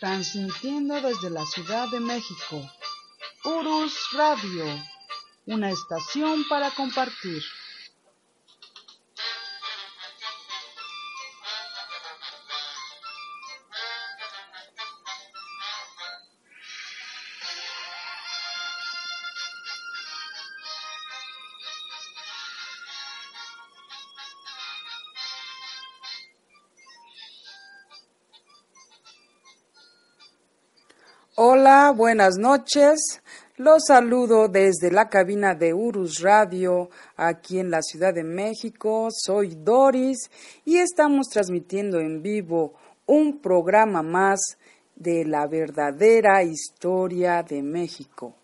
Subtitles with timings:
[0.00, 2.68] transmitiendo desde la Ciudad de México.
[3.44, 4.64] Urus Radio,
[5.46, 7.42] una estación para compartir.
[32.00, 33.20] Buenas noches.
[33.58, 39.08] Los saludo desde la cabina de Urus Radio aquí en la Ciudad de México.
[39.10, 40.30] Soy Doris
[40.64, 42.72] y estamos transmitiendo en vivo
[43.04, 44.56] un programa más
[44.96, 48.34] de la verdadera historia de México.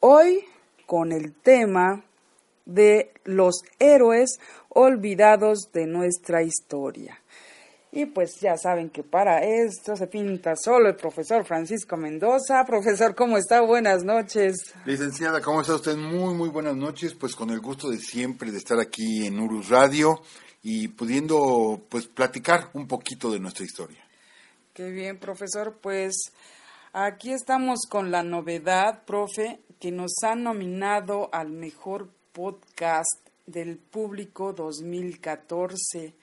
[0.00, 0.44] Hoy
[0.84, 2.04] con el tema
[2.64, 7.20] de los héroes olvidados de nuestra historia.
[7.96, 12.62] Y pues ya saben que para esto se pinta solo el profesor Francisco Mendoza.
[12.66, 13.62] Profesor, ¿cómo está?
[13.62, 14.54] Buenas noches.
[14.84, 15.96] Licenciada, ¿cómo está usted?
[15.96, 17.14] Muy, muy buenas noches.
[17.14, 20.20] Pues con el gusto de siempre de estar aquí en Urus Radio
[20.62, 24.04] y pudiendo pues platicar un poquito de nuestra historia.
[24.74, 25.78] Qué bien, profesor.
[25.80, 26.16] Pues
[26.92, 34.52] aquí estamos con la novedad, profe, que nos han nominado al mejor podcast del público
[34.52, 36.14] 2014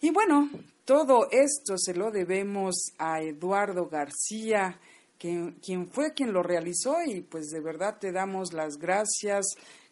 [0.00, 0.50] Y bueno,
[0.84, 4.80] todo esto se lo debemos a Eduardo García,
[5.18, 9.46] que, quien fue quien lo realizó y pues de verdad te damos las gracias.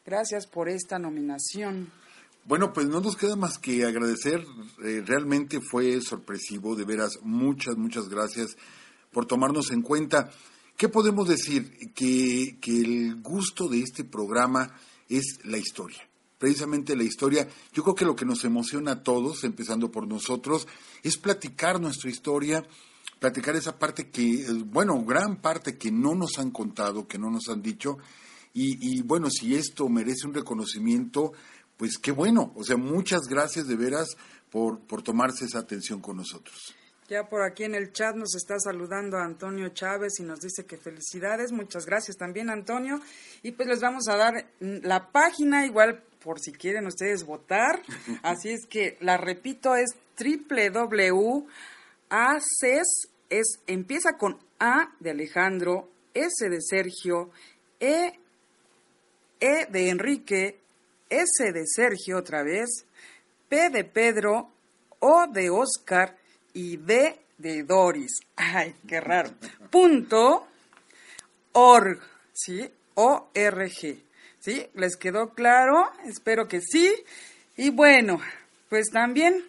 [0.04, 1.92] Gracias por esta nominación.
[2.44, 4.44] Bueno, pues no nos queda más que agradecer.
[4.84, 7.18] Eh, realmente fue sorpresivo, de veras.
[7.22, 8.56] Muchas, muchas gracias
[9.12, 10.30] por tomarnos en cuenta.
[10.80, 11.92] ¿Qué podemos decir?
[11.92, 14.74] Que, el gusto de este programa
[15.10, 16.08] es la historia.
[16.38, 20.66] Precisamente la historia, yo creo que lo que nos emociona a todos, empezando por nosotros,
[21.02, 22.66] es platicar nuestra historia,
[23.18, 27.50] platicar esa parte que, bueno, gran parte que no nos han contado, que no nos
[27.50, 27.98] han dicho,
[28.54, 31.34] y, bueno, si esto merece un reconocimiento,
[31.76, 34.16] pues qué bueno, o sea, muchas gracias de veras
[34.48, 36.74] por, por tomarse esa atención con nosotros.
[37.10, 40.76] Ya por aquí en el chat nos está saludando Antonio Chávez y nos dice que
[40.76, 41.50] felicidades.
[41.50, 43.00] Muchas gracias también, Antonio.
[43.42, 47.82] Y pues les vamos a dar la página, igual por si quieren ustedes votar.
[48.22, 51.48] Así es que la repito, es www.aces,
[53.28, 57.32] es, empieza con A de Alejandro, S de Sergio,
[57.80, 58.20] E,
[59.40, 60.60] E de Enrique,
[61.08, 62.86] S de Sergio otra vez,
[63.48, 64.52] P de Pedro,
[65.00, 66.19] O de Oscar,
[66.54, 68.20] y de Doris.
[68.36, 69.30] Ay, qué raro.
[69.70, 70.46] Punto
[71.52, 72.00] org,
[72.32, 72.70] ¿sí?
[72.94, 74.02] O-R-G.
[74.38, 74.66] ¿Sí?
[74.74, 75.90] ¿Les quedó claro?
[76.06, 76.90] Espero que sí.
[77.56, 78.20] Y bueno,
[78.68, 79.44] pues también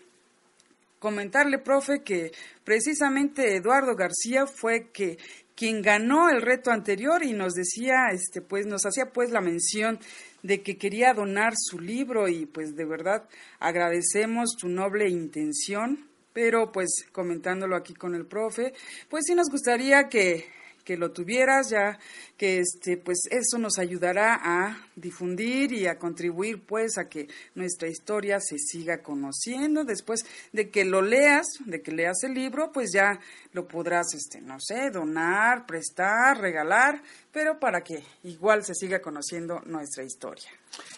[0.99, 2.31] comentarle, profe, que
[2.63, 5.17] precisamente Eduardo García fue que
[5.55, 9.99] quien ganó el reto anterior y nos decía, este, pues nos hacía pues la mención
[10.43, 13.27] de que quería donar su libro y pues de verdad
[13.59, 18.73] agradecemos tu noble intención pero pues comentándolo aquí con el profe,
[19.09, 20.45] pues sí nos gustaría que,
[20.83, 21.99] que lo tuvieras, ya
[22.37, 27.87] que este, pues eso nos ayudará a difundir y a contribuir pues a que nuestra
[27.87, 29.83] historia se siga conociendo.
[29.83, 33.19] Después de que lo leas, de que leas el libro, pues ya
[33.53, 39.61] lo podrás, este, no sé, donar, prestar, regalar, pero para que igual se siga conociendo
[39.65, 40.49] nuestra historia.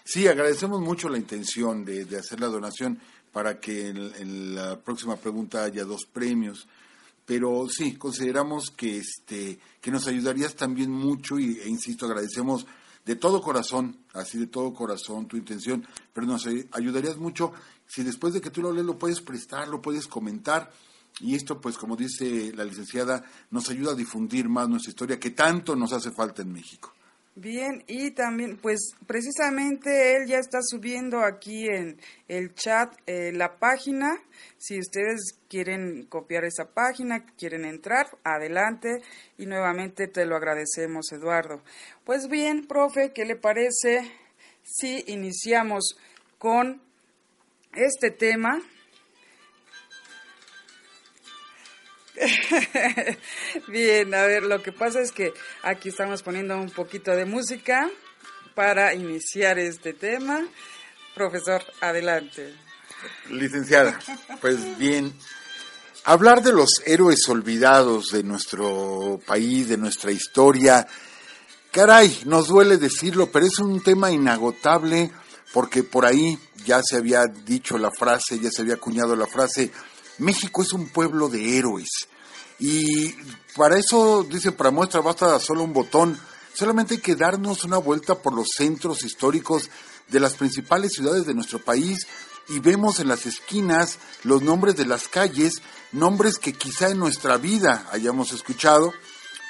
[0.04, 3.00] Sí, agradecemos mucho la intención de, de hacer la donación
[3.34, 6.68] para que en, la próxima pregunta haya dos premios.
[7.26, 12.66] Pero sí, consideramos que, este, que nos ayudarías también mucho y, e insisto, agradecemos
[13.06, 17.52] de todo corazón, así de todo corazón tu intención, pero nos ayudarías mucho
[17.88, 20.72] si después de que tú lo lees lo puedes prestar, lo puedes comentar.
[21.20, 25.32] Y esto, pues, como dice la licenciada, nos ayuda a difundir más nuestra historia que
[25.32, 26.94] tanto nos hace falta en México.
[27.36, 33.58] Bien, y también, pues precisamente él ya está subiendo aquí en el chat eh, la
[33.58, 34.22] página.
[34.58, 39.02] Si ustedes quieren copiar esa página, quieren entrar, adelante.
[39.40, 41.64] Y nuevamente te lo agradecemos, Eduardo.
[42.04, 44.12] Pues bien, profe, ¿qué le parece
[44.62, 45.98] si iniciamos
[46.38, 46.84] con
[47.74, 48.62] este tema?
[53.68, 55.34] Bien, a ver, lo que pasa es que
[55.64, 57.90] aquí estamos poniendo un poquito de música
[58.56, 60.46] para iniciar este tema.
[61.16, 62.54] Profesor, adelante.
[63.30, 64.00] Licenciada,
[64.40, 65.14] pues bien,
[66.06, 70.88] hablar de los héroes olvidados de nuestro país, de nuestra historia,
[71.72, 75.12] caray, nos duele decirlo, pero es un tema inagotable
[75.54, 79.72] porque por ahí ya se había dicho la frase, ya se había acuñado la frase,
[80.20, 81.90] México es un pueblo de héroes.
[82.60, 83.14] Y
[83.56, 86.20] para eso, dice, para muestra basta solo un botón,
[86.54, 89.70] solamente hay que darnos una vuelta por los centros históricos
[90.08, 92.08] de las principales ciudades de nuestro país
[92.50, 95.62] y vemos en las esquinas los nombres de las calles,
[95.92, 98.94] nombres que quizá en nuestra vida hayamos escuchado,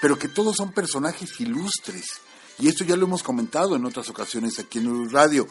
[0.01, 2.05] pero que todos son personajes ilustres.
[2.59, 5.47] Y esto ya lo hemos comentado en otras ocasiones aquí en el radio.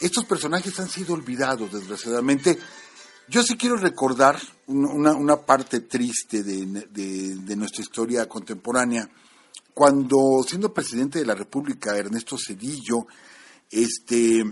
[0.00, 2.58] Estos personajes han sido olvidados, desgraciadamente.
[3.28, 9.10] Yo sí quiero recordar una, parte triste de, nuestra historia contemporánea.
[9.74, 13.08] Cuando, siendo presidente de la República, Ernesto Cedillo,
[13.68, 14.44] este,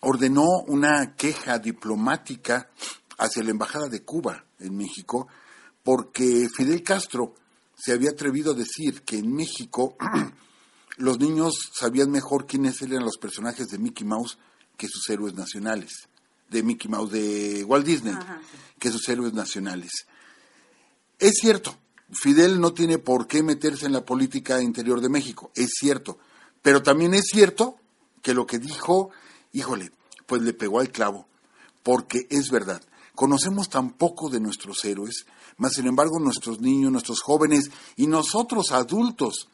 [0.00, 2.70] ordenó una queja diplomática
[3.18, 5.28] hacia la Embajada de Cuba en México,
[5.84, 7.34] porque Fidel Castro
[7.76, 9.96] se había atrevido a decir que en México
[10.96, 14.38] los niños sabían mejor quiénes eran los personajes de Mickey Mouse
[14.78, 16.08] que sus héroes nacionales,
[16.50, 18.14] de Mickey Mouse de Walt Disney,
[18.78, 20.06] que sus héroes nacionales.
[21.18, 21.76] Es cierto,
[22.10, 26.18] Fidel no tiene por qué meterse en la política interior de México, es cierto,
[26.62, 27.76] pero también es cierto
[28.22, 29.10] que lo que dijo,
[29.52, 29.92] híjole,
[30.26, 31.26] pues le pegó al clavo,
[31.82, 32.82] porque es verdad.
[33.14, 35.26] Conocemos tan poco de nuestros héroes,
[35.56, 39.48] mas sin embargo nuestros niños, nuestros jóvenes y nosotros adultos,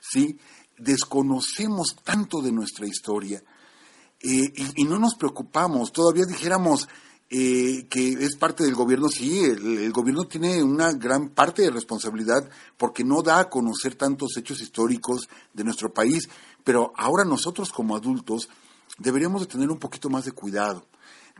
[0.00, 0.38] ¿sí?
[0.78, 3.42] Desconocemos tanto de nuestra historia
[4.20, 5.92] eh, y, no nos preocupamos.
[5.92, 6.88] Todavía dijéramos
[7.30, 12.48] eh, que es parte del gobierno, sí, el, gobierno tiene una gran parte de responsabilidad
[12.76, 16.28] porque no da a conocer tantos hechos históricos de nuestro país,
[16.62, 18.48] pero ahora nosotros como adultos
[18.98, 20.86] deberíamos de tener un poquito más de cuidado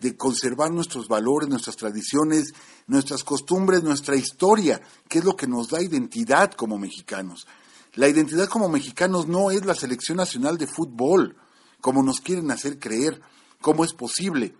[0.00, 2.52] de conservar nuestros valores, nuestras tradiciones,
[2.86, 7.46] nuestras costumbres, nuestra historia, que es lo que nos da identidad como mexicanos.
[7.94, 11.36] La identidad como mexicanos no es la selección nacional de fútbol,
[11.84, 13.20] como nos quieren hacer creer.
[13.60, 14.54] ¿Cómo es posible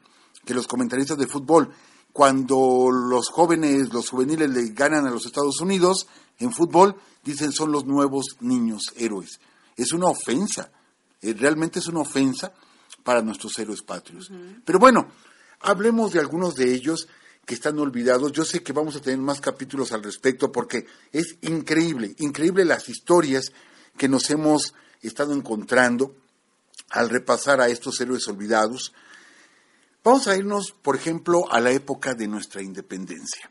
[0.44, 1.72] que los comentaristas de fútbol,
[2.12, 6.06] cuando los jóvenes, los juveniles le ganan a los Estados Unidos
[6.38, 9.40] en fútbol, dicen son los nuevos niños héroes?
[9.74, 10.70] Es una ofensa,
[11.22, 12.52] eh, realmente es una ofensa
[13.02, 14.30] para nuestros héroes patrios.
[14.62, 15.08] Pero bueno,
[15.60, 17.08] hablemos de algunos de ellos
[17.46, 18.32] que están olvidados.
[18.32, 22.90] Yo sé que vamos a tener más capítulos al respecto porque es increíble, increíble las
[22.90, 23.50] historias
[23.96, 26.14] que nos hemos estado encontrando
[26.90, 28.92] al repasar a estos héroes olvidados.
[30.02, 33.50] Vamos a irnos, por ejemplo, a la época de nuestra independencia.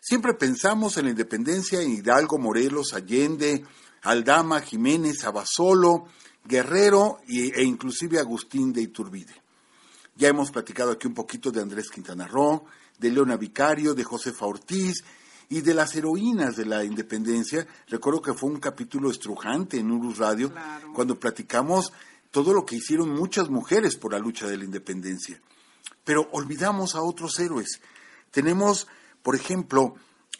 [0.00, 3.64] Siempre pensamos en la independencia en Hidalgo, Morelos, Allende,
[4.02, 6.06] Aldama, Jiménez, Abasolo,
[6.44, 9.34] Guerrero e inclusive Agustín de Iturbide.
[10.14, 12.64] Ya hemos platicado aquí un poquito de Andrés Quintana Roo,
[12.98, 15.02] de Leona Vicario, de Josefa Ortiz
[15.48, 17.66] y de las heroínas de la independencia.
[17.88, 20.52] Recuerdo que fue un capítulo estrujante en Urus Radio
[20.94, 21.92] cuando platicamos
[22.30, 25.40] todo lo que hicieron muchas mujeres por la lucha de la independencia.
[26.04, 27.80] Pero olvidamos a otros héroes.
[28.30, 28.86] Tenemos,
[29.22, 29.94] por ejemplo,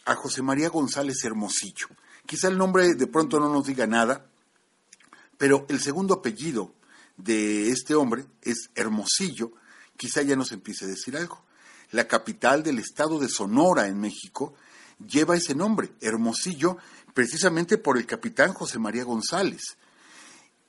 [0.05, 1.87] a José María González Hermosillo.
[2.25, 4.25] Quizá el nombre de pronto no nos diga nada,
[5.37, 6.73] pero el segundo apellido
[7.17, 9.53] de este hombre es Hermosillo,
[9.97, 11.43] quizá ya nos empiece a decir algo.
[11.91, 14.53] La capital del estado de Sonora en México
[15.05, 16.77] lleva ese nombre, Hermosillo,
[17.13, 19.77] precisamente por el capitán José María González.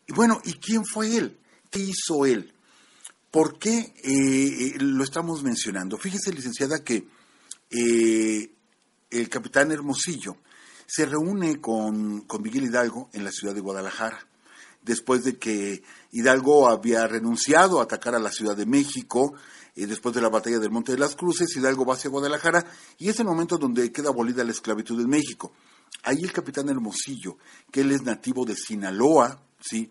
[0.09, 1.39] Y bueno, ¿y quién fue él?
[1.71, 2.53] ¿Qué hizo él?
[3.31, 5.99] ¿Por qué eh, eh, lo estamos mencionando?
[5.99, 7.07] Fíjese, licenciada, que
[7.71, 8.51] eh,
[9.11, 10.39] el capitán Hermosillo
[10.87, 14.27] se reúne con, con Miguel Hidalgo en la ciudad de Guadalajara
[14.89, 15.83] después de que
[16.13, 19.35] Hidalgo había renunciado a atacar a la Ciudad de México,
[19.77, 22.65] eh, después de la batalla del Monte de las Cruces, Hidalgo va hacia Guadalajara
[22.99, 25.53] y es el momento donde queda abolida la esclavitud en México.
[26.03, 27.39] Ahí el capitán Hermosillo,
[27.71, 29.91] que él es nativo de Sinaloa, ¿sí?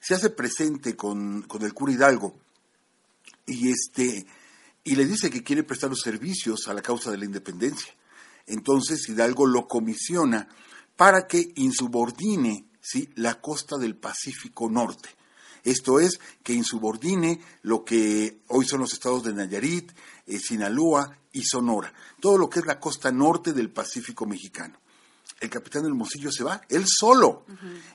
[0.00, 2.38] se hace presente con, con el cura Hidalgo
[3.46, 4.26] y, este,
[4.82, 7.94] y le dice que quiere prestar los servicios a la causa de la independencia.
[8.46, 10.48] Entonces Hidalgo lo comisiona
[10.96, 13.08] para que insubordine ¿sí?
[13.14, 15.08] la costa del Pacífico Norte.
[15.64, 19.90] Esto es, que insubordine lo que hoy son los estados de Nayarit,
[20.26, 24.78] eh, Sinaloa y Sonora, todo lo que es la costa norte del Pacífico mexicano.
[25.40, 27.44] El capitán Hermosillo se va, él solo,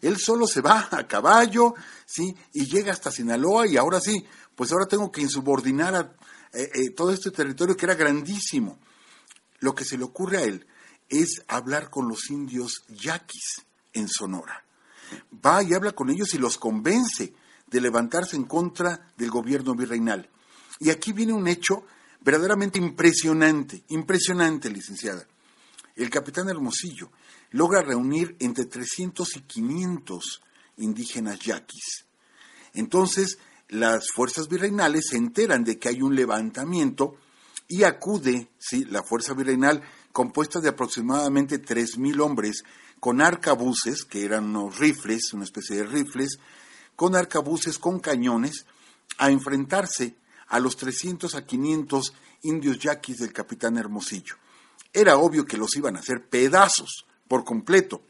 [0.02, 1.74] él solo se va a caballo,
[2.06, 2.36] ¿sí?
[2.54, 4.24] Y llega hasta Sinaloa y ahora sí,
[4.56, 6.02] pues ahora tengo que insubordinar a
[6.54, 8.78] eh, eh, todo este territorio que era grandísimo.
[9.60, 10.68] Lo que se le ocurre a él
[11.08, 14.64] es hablar con los indios yaquis en Sonora
[15.46, 17.34] va y habla con ellos y los convence
[17.68, 20.30] de levantarse en contra del gobierno virreinal.
[20.80, 21.84] Y aquí viene un hecho
[22.22, 25.26] verdaderamente impresionante, impresionante, licenciada.
[26.00, 27.12] El capitán Hermosillo
[27.52, 30.42] logra reunir entre 300 y 500
[30.78, 32.06] indígenas yaquis.
[32.74, 33.38] Entonces,
[33.68, 37.18] las fuerzas virreinales se enteran de que hay un levantamiento
[37.68, 38.86] y acude, ¿sí?
[38.86, 42.64] la fuerza virreinal compuesta de aproximadamente 3.000 hombres
[43.02, 46.40] con arcabuces, que eran unos rifles, una especie de rifles,
[46.96, 48.66] con arcabuces, con cañones,
[49.18, 50.16] a enfrentarse
[50.48, 52.14] a los 300 a 500
[52.44, 54.36] indios yaquis del capitán Hermosillo.
[54.94, 58.02] Era obvio que los iban a hacer pedazos por completo,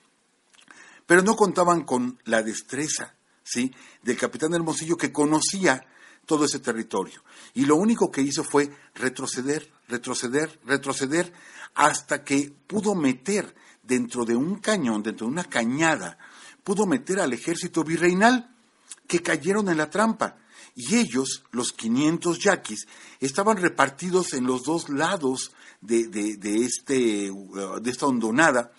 [1.05, 3.73] pero no contaban con la destreza ¿sí?
[4.01, 5.85] del capitán Hermosillo que conocía
[6.25, 7.23] todo ese territorio.
[7.55, 11.33] Y lo único que hizo fue retroceder, retroceder, retroceder,
[11.73, 16.17] hasta que pudo meter dentro de un cañón, dentro de una cañada,
[16.63, 18.55] pudo meter al ejército virreinal,
[19.07, 20.37] que cayeron en la trampa.
[20.81, 22.87] Y ellos, los 500 yaquis,
[23.19, 28.71] estaban repartidos en los dos lados de, de, este, uh, de esta hondonada,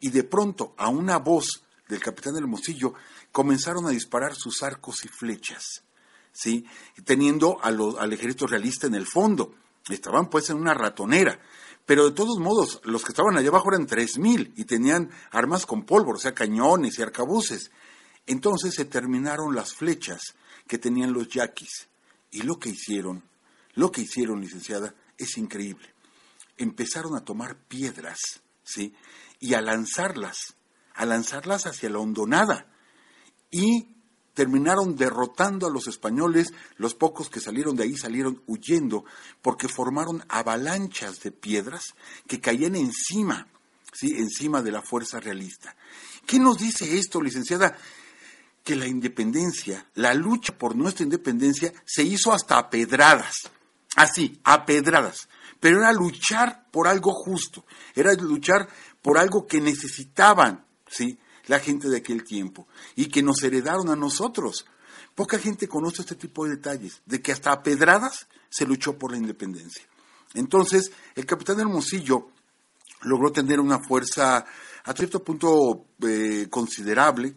[0.00, 2.94] y de pronto, a una voz del capitán Hermosillo,
[3.30, 5.84] comenzaron a disparar sus arcos y flechas,
[6.32, 6.64] ¿sí?
[7.04, 9.54] teniendo al ejército realista en el fondo.
[9.90, 11.38] Estaban pues en una ratonera.
[11.84, 15.66] Pero de todos modos, los que estaban allá abajo eran tres mil y tenían armas
[15.66, 17.70] con pólvora, o sea, cañones y arcabuces.
[18.24, 20.34] Entonces se terminaron las flechas
[20.66, 21.88] que tenían los yaquis.
[22.30, 23.22] Y lo que hicieron,
[23.74, 25.94] lo que hicieron, licenciada, es increíble.
[26.56, 28.18] Empezaron a tomar piedras,
[28.62, 28.94] ¿sí?
[29.40, 30.54] Y a lanzarlas,
[30.94, 32.66] a lanzarlas hacia la hondonada.
[33.50, 33.94] Y
[34.34, 39.04] terminaron derrotando a los españoles, los pocos que salieron de ahí salieron huyendo
[39.40, 41.94] porque formaron avalanchas de piedras
[42.26, 43.46] que caían encima,
[43.92, 44.08] ¿sí?
[44.16, 45.76] encima de la fuerza realista.
[46.26, 47.78] ¿Qué nos dice esto, licenciada?
[48.64, 53.50] Que la independencia, la lucha por nuestra independencia se hizo hasta a pedradas,
[53.94, 55.28] así, a pedradas,
[55.60, 58.68] pero era luchar por algo justo, era luchar
[59.02, 61.18] por algo que necesitaban, ¿sí?
[61.46, 62.66] la gente de aquel tiempo
[62.96, 64.66] y que nos heredaron a nosotros.
[65.14, 69.12] Poca gente conoce este tipo de detalles, de que hasta a pedradas se luchó por
[69.12, 69.84] la independencia.
[70.34, 72.28] Entonces, el capitán Hermosillo
[73.02, 74.44] logró tener una fuerza
[74.84, 77.36] a cierto punto eh, considerable.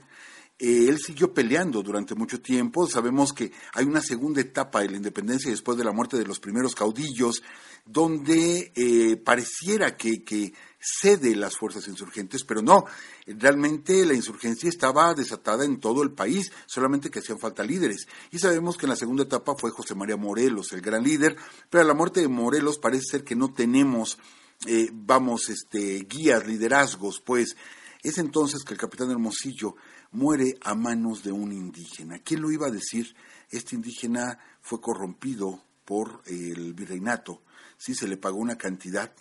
[0.59, 2.87] Eh, él siguió peleando durante mucho tiempo.
[2.87, 6.39] Sabemos que hay una segunda etapa de la independencia después de la muerte de los
[6.39, 7.43] primeros caudillos,
[7.85, 12.85] donde eh, pareciera que, que cede las fuerzas insurgentes, pero no,
[13.25, 18.07] realmente la insurgencia estaba desatada en todo el país, solamente que hacían falta líderes.
[18.31, 21.35] Y sabemos que en la segunda etapa fue José María Morelos, el gran líder,
[21.69, 24.17] pero a la muerte de Morelos parece ser que no tenemos,
[24.65, 27.55] eh, vamos, este, guías, liderazgos, pues
[28.03, 29.75] es entonces que el capitán Hermosillo
[30.11, 32.19] muere a manos de un indígena.
[32.19, 33.15] ¿Quién lo iba a decir?
[33.49, 37.41] Este indígena fue corrompido por el virreinato,
[37.77, 39.13] sí se le pagó una cantidad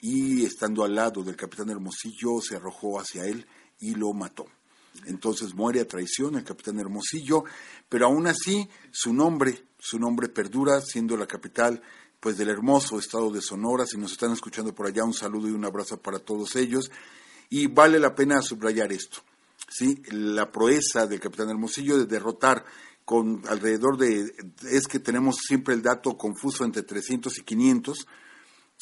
[0.00, 3.46] y estando al lado del capitán Hermosillo se arrojó hacia él
[3.78, 4.46] y lo mató.
[5.06, 7.44] Entonces muere a traición el capitán Hermosillo,
[7.88, 11.82] pero aún así su nombre, su nombre perdura siendo la capital
[12.18, 13.86] pues del hermoso estado de Sonora.
[13.86, 16.90] Si nos están escuchando por allá, un saludo y un abrazo para todos ellos.
[17.50, 19.18] Y vale la pena subrayar esto,
[19.68, 20.00] ¿sí?
[20.10, 22.64] La proeza del capitán Hermosillo de derrotar
[23.04, 24.32] con alrededor de,
[24.70, 28.06] es que tenemos siempre el dato confuso entre 300 y 500,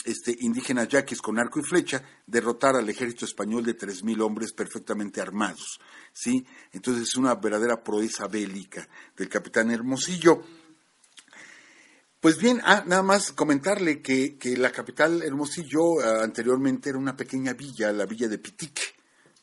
[0.04, 5.20] este, indígenas yaquis con arco y flecha derrotar al ejército español de 3.000 hombres perfectamente
[5.20, 5.80] armados.
[6.12, 6.46] ¿sí?
[6.72, 10.42] Entonces es una verdadera proeza bélica del capitán Hermosillo.
[12.20, 17.52] Pues bien, ah, nada más comentarle que, la capital Hermosillo ah, anteriormente era una pequeña
[17.52, 18.80] villa, la villa de Pitic,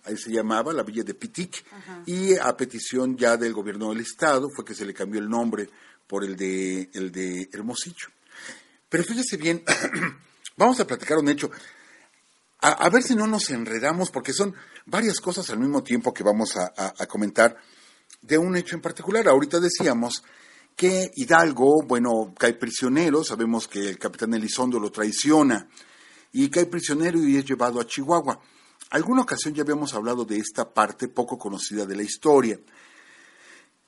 [0.03, 1.63] ahí se llamaba la villa de Pitic,
[2.05, 5.69] y a petición ya del gobierno del estado fue que se le cambió el nombre
[6.05, 8.07] por el de, el de Hermosillo.
[8.89, 9.63] Pero fíjese bien,
[10.57, 11.51] Vamos a platicar un hecho.
[12.61, 14.55] A, ver si no nos enredamos, porque son
[14.85, 17.57] varias cosas al mismo tiempo que vamos a, comentar
[18.21, 19.27] de un hecho en particular.
[19.27, 20.23] Ahorita decíamos
[20.75, 25.67] que Hidalgo, bueno, cae prisionero, sabemos que el capitán Elizondo lo traiciona
[26.33, 28.39] y cae prisionero y es llevado a Chihuahua.
[28.89, 32.59] Alguna ocasión ya habíamos hablado de esta parte poco conocida de la historia.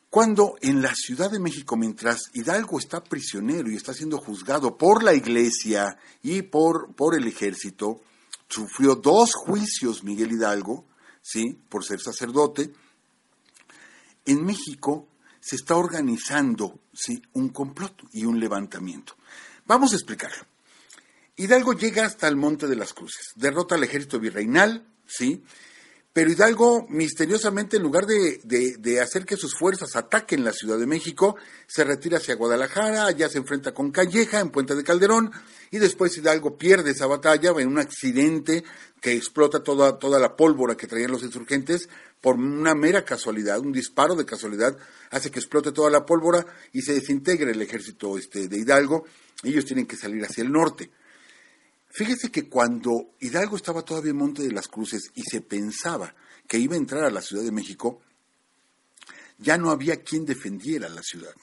[0.09, 5.03] Cuando en la Ciudad de México, mientras Hidalgo está prisionero y está siendo juzgado por
[5.03, 8.01] la iglesia y por, por el ejército,
[8.47, 10.85] sufrió dos juicios Miguel Hidalgo,
[11.21, 11.59] ¿sí?
[11.67, 12.71] por ser sacerdote,
[14.25, 15.09] en México
[15.47, 17.21] se está organizando ¿sí?
[17.31, 19.15] un complot y un levantamiento.
[19.65, 20.45] Vamos a explicarlo.
[21.37, 25.45] Hidalgo llega hasta el Monte de las Cruces, derrota al ejército virreinal, ¿sí?
[26.17, 30.87] Pero Hidalgo, misteriosamente, en lugar de, de, hacer que sus fuerzas ataquen la Ciudad de
[30.87, 31.35] México,
[31.67, 35.31] se retira hacia Guadalajara, allá se enfrenta con Calleja en Puente de Calderón,
[35.69, 38.63] y después Hidalgo pierde esa batalla en un accidente
[38.99, 41.87] que explota toda, toda la pólvora que traían los insurgentes
[42.19, 44.75] por una mera casualidad, un disparo de casualidad,
[45.11, 49.05] hace que explote toda la pólvora y se desintegre el ejército este, de Hidalgo,
[49.43, 50.89] ellos tienen que salir hacia el norte.
[51.97, 56.13] Fíjese que cuando Hidalgo estaba todavía en Monte de las Cruces y se pensaba
[56.47, 58.03] que iba a entrar a la Ciudad de México,
[59.39, 61.33] ya no había quien defendiera la ciudad.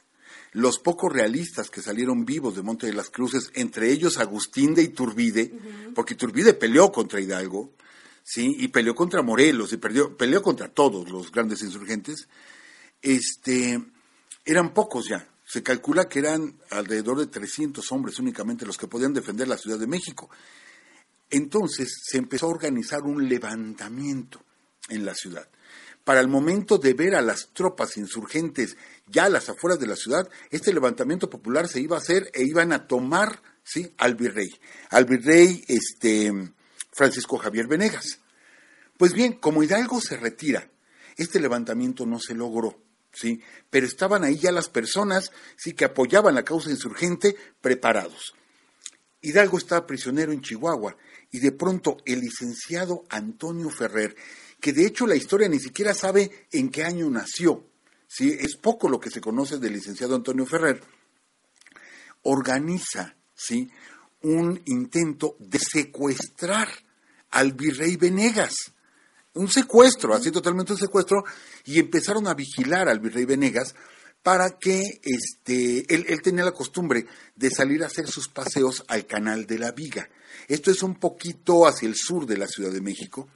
[0.53, 4.83] Los pocos realistas que salieron vivos de Monte de las Cruces, entre ellos Agustín de
[4.83, 5.53] Iturbide,
[5.93, 7.73] porque Iturbide peleó contra Hidalgo,
[8.23, 8.55] ¿sí?
[8.57, 12.29] y peleó contra Morelos, y perdió, peleó contra todos los grandes insurgentes,
[13.03, 13.83] este,
[14.45, 15.34] eran pocos ya.
[15.45, 19.79] Se calcula que eran alrededor de 300 hombres únicamente los que podían defender la Ciudad
[19.79, 20.31] de México.
[21.31, 24.43] Entonces se empezó a organizar un levantamiento
[24.89, 25.49] en la ciudad.
[26.05, 29.97] Para el momento de ver a las tropas insurgentes ya a las afueras de la
[29.97, 33.95] ciudad, este levantamiento popular se iba a hacer e iban a tomar ¿sí?
[33.97, 34.51] al virrey,
[34.91, 36.31] al virrey este,
[36.93, 38.21] Francisco Javier Venegas.
[38.99, 40.71] Pues bien, como Hidalgo se retira,
[41.17, 42.84] este levantamiento no se logró.
[43.15, 43.41] ¿Sí?
[43.71, 48.35] Pero estaban ahí ya las personas, sí, que apoyaban la causa insurgente, preparados.
[49.23, 50.97] Hidalgo estaba prisionero en Chihuahua
[51.31, 54.15] y de pronto el licenciado Antonio Ferrer,
[54.61, 57.65] que de hecho la historia ni siquiera sabe en qué año nació,
[58.07, 58.37] ¿sí?
[58.39, 60.83] es poco lo que se conoce del licenciado Antonio Ferrer,
[62.23, 63.71] organiza ¿sí?
[64.23, 66.69] un intento de secuestrar
[67.31, 68.74] al virrey Venegas
[69.35, 71.25] un secuestro, así totalmente un secuestro,
[71.65, 73.75] y empezaron a vigilar al virrey Venegas
[74.23, 79.47] para que este, él, tenía la costumbre de salir a hacer sus paseos al canal
[79.47, 80.09] de la Viga.
[80.49, 83.29] Esto es un poquito hacia el sur de la Ciudad de México,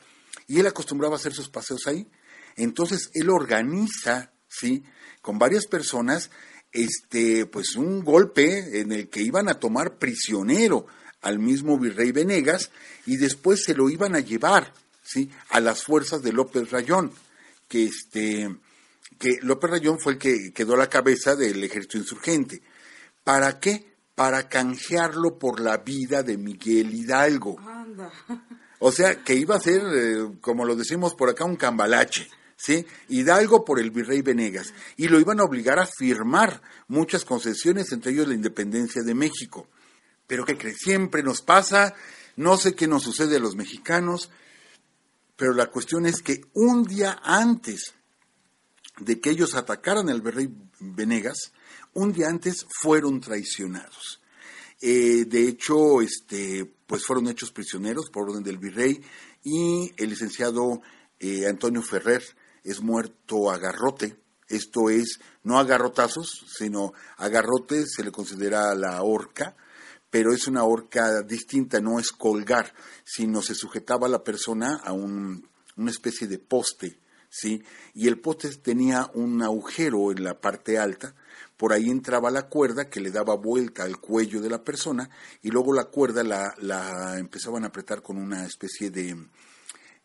[0.46, 2.08] y él acostumbraba a hacer sus paseos ahí.
[2.56, 4.82] Entonces él organiza, ¿sí?
[5.20, 6.30] con varias personas,
[6.72, 10.86] este, pues un golpe en el que iban a tomar prisionero
[11.20, 12.70] al mismo virrey Venegas
[13.04, 14.72] y después se lo iban a llevar
[15.08, 15.30] ¿sí?
[15.50, 17.10] a las fuerzas de López Rayón,
[17.66, 18.54] que, este,
[19.18, 22.62] que López Rayón fue el que quedó a la cabeza del ejército insurgente.
[23.24, 23.96] ¿Para qué?
[24.14, 27.56] Para canjearlo por la vida de Miguel Hidalgo.
[28.80, 32.28] O sea, que iba a ser, eh, como lo decimos por acá, un cambalache.
[32.56, 32.84] ¿sí?
[33.08, 38.12] Hidalgo por el virrey Venegas, y lo iban a obligar a firmar muchas concesiones, entre
[38.12, 39.68] ellos la independencia de México.
[40.26, 41.94] Pero que siempre nos pasa,
[42.36, 44.30] no sé qué nos sucede a los mexicanos,
[45.38, 47.94] pero la cuestión es que un día antes
[48.98, 51.52] de que ellos atacaran al virrey Venegas,
[51.94, 54.20] un día antes fueron traicionados.
[54.80, 59.00] Eh, de hecho, este, pues fueron hechos prisioneros por orden del virrey
[59.44, 60.82] y el licenciado
[61.20, 62.24] eh, Antonio Ferrer
[62.64, 64.16] es muerto a garrote.
[64.48, 69.56] Esto es, no a garrotazos, sino a garrote se le considera la horca,
[70.10, 72.72] pero es una horca distinta, no es colgar,
[73.04, 77.62] sino se sujetaba a la persona a un, una especie de poste, ¿sí?
[77.94, 81.14] Y el poste tenía un agujero en la parte alta,
[81.56, 85.10] por ahí entraba la cuerda que le daba vuelta al cuello de la persona
[85.42, 89.16] y luego la cuerda la, la empezaban a apretar con una especie de,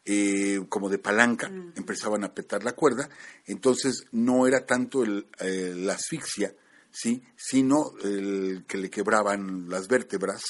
[0.05, 1.73] eh, como de palanca, mm.
[1.77, 3.07] empezaban a apretar la cuerda,
[3.45, 6.53] entonces no era tanto el, eh, la asfixia,
[6.93, 7.23] ¿sí?
[7.36, 10.43] sino el que le quebraban las vértebras,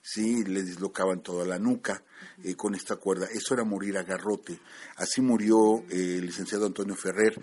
[0.00, 0.42] ¿sí?
[0.44, 2.02] le dislocaban toda la nuca
[2.42, 3.26] eh, con esta cuerda.
[3.32, 4.58] Eso era morir a garrote.
[4.96, 7.38] Así murió eh, el licenciado Antonio Ferrer.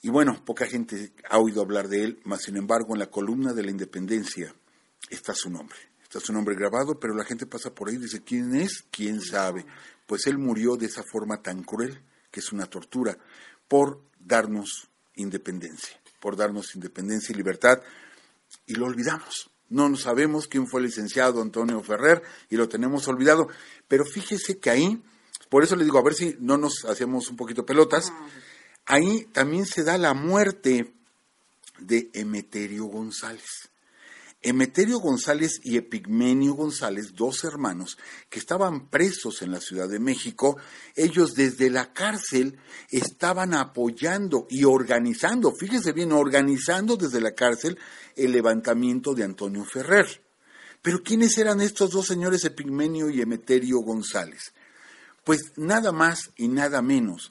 [0.00, 3.52] Y bueno, poca gente ha oído hablar de él, mas sin embargo en la columna
[3.52, 4.52] de la independencia
[5.10, 5.76] está su nombre.
[6.02, 8.84] Está su nombre grabado, pero la gente pasa por ahí y dice, ¿quién es?
[8.90, 9.64] ¿Quién sabe?
[10.06, 13.16] Pues él murió de esa forma tan cruel, que es una tortura,
[13.68, 17.82] por darnos independencia por darnos independencia y libertad,
[18.64, 19.50] y lo olvidamos.
[19.68, 23.48] No sabemos quién fue el licenciado Antonio Ferrer y lo tenemos olvidado.
[23.88, 25.02] Pero fíjese que ahí,
[25.48, 28.12] por eso le digo, a ver si no nos hacemos un poquito pelotas,
[28.86, 30.94] ahí también se da la muerte
[31.80, 33.71] de Emeterio González.
[34.42, 37.96] Emeterio González y Epigmenio González, dos hermanos
[38.28, 40.56] que estaban presos en la Ciudad de México,
[40.96, 42.58] ellos desde la cárcel
[42.90, 47.78] estaban apoyando y organizando, fíjese bien, organizando desde la cárcel
[48.16, 50.22] el levantamiento de Antonio Ferrer.
[50.82, 54.52] Pero ¿quiénes eran estos dos señores, Epigmenio y Emeterio González?
[55.22, 57.30] Pues nada más y nada menos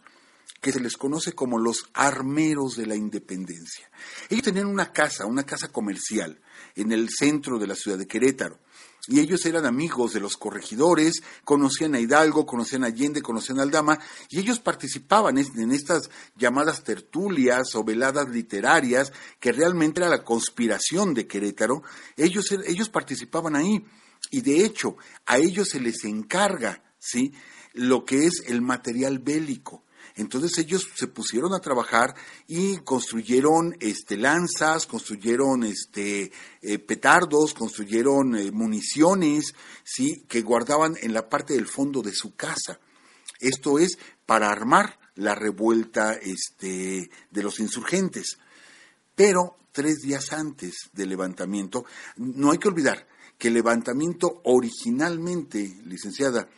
[0.62, 3.90] que se les conoce como los armeros de la independencia.
[4.30, 6.40] Ellos tenían una casa, una casa comercial,
[6.76, 8.60] en el centro de la ciudad de Querétaro.
[9.08, 13.64] y ellos eran amigos de los corregidores, conocían a Hidalgo, conocían a Allende, conocían a
[13.64, 20.24] Aldama, y ellos participaban en estas llamadas tertulias o veladas literarias, que realmente era la
[20.24, 21.82] conspiración de Querétaro,
[22.16, 23.84] ellos, ellos participaban ahí,
[24.30, 27.34] y de hecho, a ellos se les encarga, ¿sí?,
[27.74, 29.86] lo que es el material bélico.
[30.16, 32.16] Entonces ellos se pusieron a trabajar
[32.48, 40.26] y construyeron este, lanzas, construyeron este, eh, petardos, construyeron eh, municiones, ¿sí?
[40.28, 42.80] que guardaban en la parte del fondo de su casa.
[43.40, 48.38] Esto es para armar la revuelta este, de los insurgentes.
[49.16, 51.86] Pero tres días antes del levantamiento,
[52.18, 56.50] no hay que olvidar que el levantamiento originalmente, licenciada,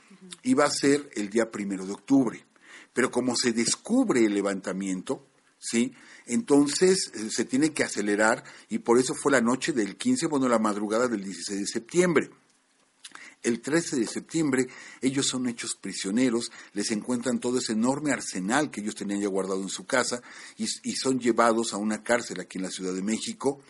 [0.43, 2.45] iba a ser el día primero de octubre
[2.93, 5.25] pero como se descubre el levantamiento,
[5.59, 5.93] ¿sí?
[6.25, 10.47] Entonces eh, se tiene que acelerar y por eso fue la noche del 15, bueno,
[10.47, 12.29] la madrugada del 16 de septiembre.
[13.41, 14.67] El 13 de septiembre
[15.01, 19.61] ellos son hechos prisioneros, les encuentran todo ese enorme arsenal que ellos tenían ya guardado
[19.61, 20.21] en su casa
[20.57, 23.61] y, y son llevados a una cárcel aquí en la Ciudad de México.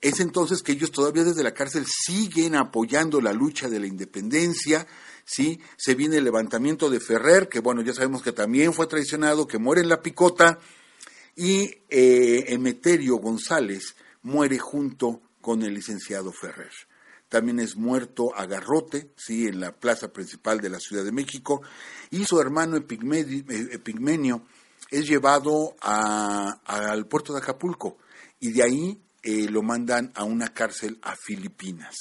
[0.00, 4.86] Es entonces que ellos todavía desde la cárcel siguen apoyando la lucha de la independencia,
[5.28, 5.60] ¿sí?
[5.76, 9.58] Se viene el levantamiento de Ferrer, que bueno, ya sabemos que también fue traicionado, que
[9.58, 10.58] muere en la picota,
[11.36, 16.72] y eh, Emeterio González muere junto con el licenciado Ferrer.
[17.28, 19.46] También es muerto a garrote, ¿sí?
[19.46, 21.60] en la plaza principal de la Ciudad de México,
[22.10, 24.46] y su hermano Epigmenio
[24.90, 27.98] es llevado al puerto de Acapulco,
[28.40, 31.94] y de ahí eh, lo mandan a una cárcel a Filipinas.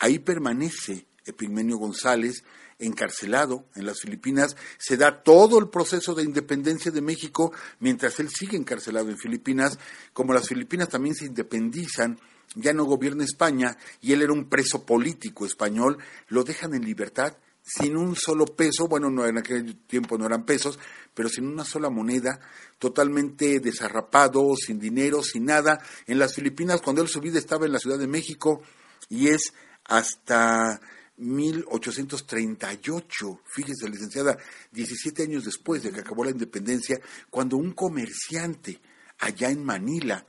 [0.00, 2.44] Ahí permanece Epigmenio González,
[2.78, 8.28] encarcelado en las Filipinas, se da todo el proceso de independencia de México mientras él
[8.30, 9.78] sigue encarcelado en Filipinas,
[10.12, 12.18] como las Filipinas también se independizan,
[12.54, 17.36] ya no gobierna España y él era un preso político español, lo dejan en libertad
[17.62, 20.78] sin un solo peso, bueno, no, en aquel tiempo no eran pesos,
[21.14, 22.40] pero sin una sola moneda,
[22.78, 25.80] totalmente desarrapado, sin dinero, sin nada.
[26.06, 28.62] En las Filipinas, cuando él su vida estaba en la Ciudad de México,
[29.08, 29.52] y es
[29.84, 30.80] hasta
[31.20, 34.38] 1838, fíjese licenciada,
[34.72, 38.80] 17 años después de que acabó la independencia, cuando un comerciante
[39.18, 40.26] allá en Manila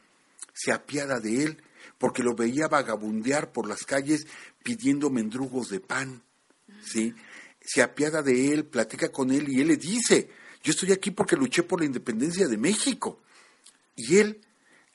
[0.53, 1.63] se apiada de él
[1.97, 4.27] porque lo veía vagabundear por las calles
[4.63, 6.21] pidiendo mendrugos de pan,
[6.83, 7.13] ¿sí?
[7.63, 10.29] Se apiada de él, platica con él y él le dice,
[10.63, 13.21] yo estoy aquí porque luché por la independencia de México.
[13.95, 14.41] Y él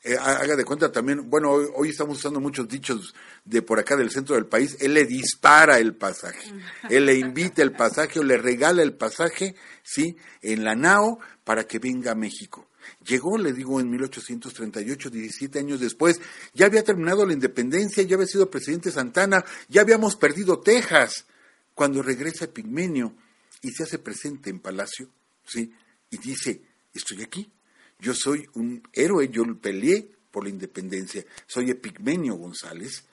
[0.06, 3.12] eh, haga de cuenta también, bueno, hoy, estamos usando muchos dichos
[3.44, 6.52] de por acá del centro del país, él le dispara el pasaje,
[6.88, 10.16] él le invita el pasaje o le regala el pasaje, ¿sí?
[10.42, 12.68] En la NAO para que venga a México.
[13.04, 16.20] Llegó, le digo, en 1838, 17 años después,
[16.54, 21.26] ya había terminado la independencia, ya había sido presidente Santana, ya habíamos perdido Texas.
[21.74, 23.14] Cuando regresa Pigmenio
[23.60, 25.10] y se hace presente en Palacio,
[25.44, 25.72] ¿sí?
[26.10, 26.62] Y dice,
[26.94, 27.52] estoy aquí,
[27.98, 33.04] yo soy un héroe, yo peleé por la independencia, soy Epigmenio González.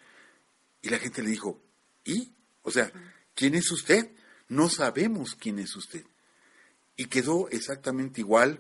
[0.81, 1.61] Y la gente le dijo,
[2.03, 2.33] ¿y?
[2.63, 2.91] O sea,
[3.33, 4.11] ¿quién es usted?
[4.49, 6.03] No sabemos quién es usted.
[6.97, 8.59] Y quedó exactamente igual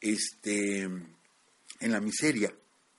[0.00, 1.12] este, en
[1.80, 2.54] la miseria.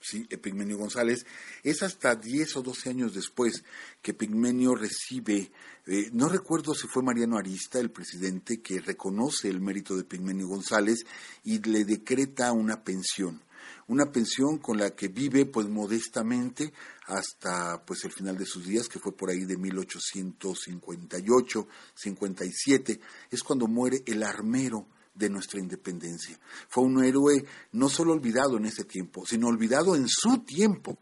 [0.06, 0.26] ¿Sí?
[0.30, 1.26] Epigmenio González,
[1.62, 3.64] es hasta 10 o 12 años después
[4.00, 5.50] que Epigmenio recibe,
[5.86, 10.48] eh, no recuerdo si fue Mariano Arista, el presidente, que reconoce el mérito de Epigmenio
[10.48, 11.04] González
[11.44, 13.42] y le decreta una pensión
[13.88, 16.72] una pensión con la que vive pues modestamente
[17.06, 23.42] hasta pues el final de sus días que fue por ahí de 1858 57 es
[23.44, 26.38] cuando muere el armero de nuestra independencia.
[26.68, 30.98] Fue un héroe no solo olvidado en ese tiempo, sino olvidado en su tiempo.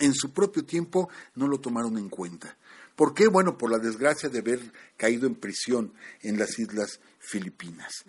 [0.00, 2.56] En su propio tiempo no lo tomaron en cuenta.
[2.96, 3.28] ¿Por qué?
[3.28, 4.60] Bueno, por la desgracia de haber
[4.96, 8.04] caído en prisión en las islas Filipinas.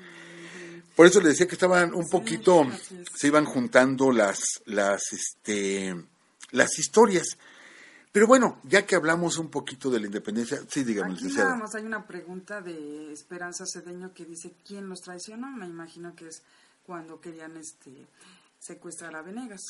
[0.96, 2.66] Por eso le decía que estaban un poquito,
[3.16, 5.96] se iban juntando las, las, este,
[6.52, 7.38] las historias.
[8.12, 11.76] Pero bueno, ya que hablamos un poquito de la independencia, sí, dígame, Aquí nada más
[11.76, 15.48] hay una pregunta de Esperanza Cedeño que dice, ¿quién los traicionó?
[15.52, 16.42] Me imagino que es
[16.84, 18.08] cuando querían este
[18.58, 19.62] secuestrar a Venegas.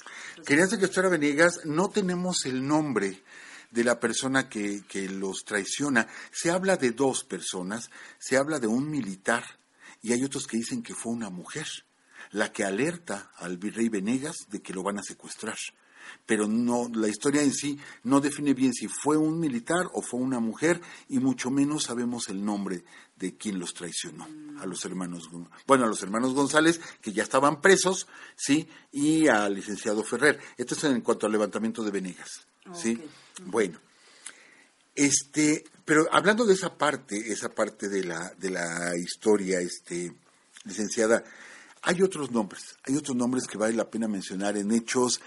[0.45, 3.21] querían secuestrar a Venegas, no tenemos el nombre
[3.71, 6.07] de la persona que, que los traiciona.
[6.31, 9.43] Se habla de dos personas, se habla de un militar
[10.01, 11.67] y hay otros que dicen que fue una mujer
[12.31, 15.57] la que alerta al virrey Venegas de que lo van a secuestrar
[16.25, 20.19] pero no, la historia en sí no define bien si fue un militar o fue
[20.19, 22.83] una mujer y mucho menos sabemos el nombre
[23.17, 24.27] de quien los traicionó
[24.59, 25.29] a los hermanos
[25.67, 30.39] bueno a los hermanos González que ya estaban presos sí y al licenciado Ferrer.
[30.57, 33.01] Esto es en cuanto al levantamiento de Venegas sí
[33.45, 33.79] bueno
[34.95, 40.13] Este, pero hablando de esa parte, esa parte de la, de la historia, este,
[40.65, 41.23] licenciada,
[41.81, 45.21] hay otros nombres, hay otros nombres que vale la pena mencionar en hechos,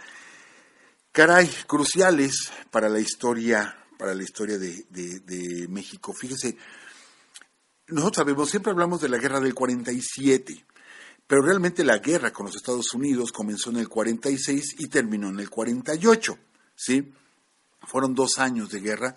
[1.12, 6.14] caray, cruciales para la historia, para la historia de, México.
[6.14, 6.57] Fíjese,
[7.88, 10.64] nosotros sabemos, siempre hablamos de la guerra del 47,
[11.27, 15.38] pero realmente la guerra con los Estados Unidos comenzó en el 46 y terminó en
[15.38, 16.38] el 48,
[16.75, 17.12] ¿sí?
[17.83, 19.14] Fueron dos años de guerra.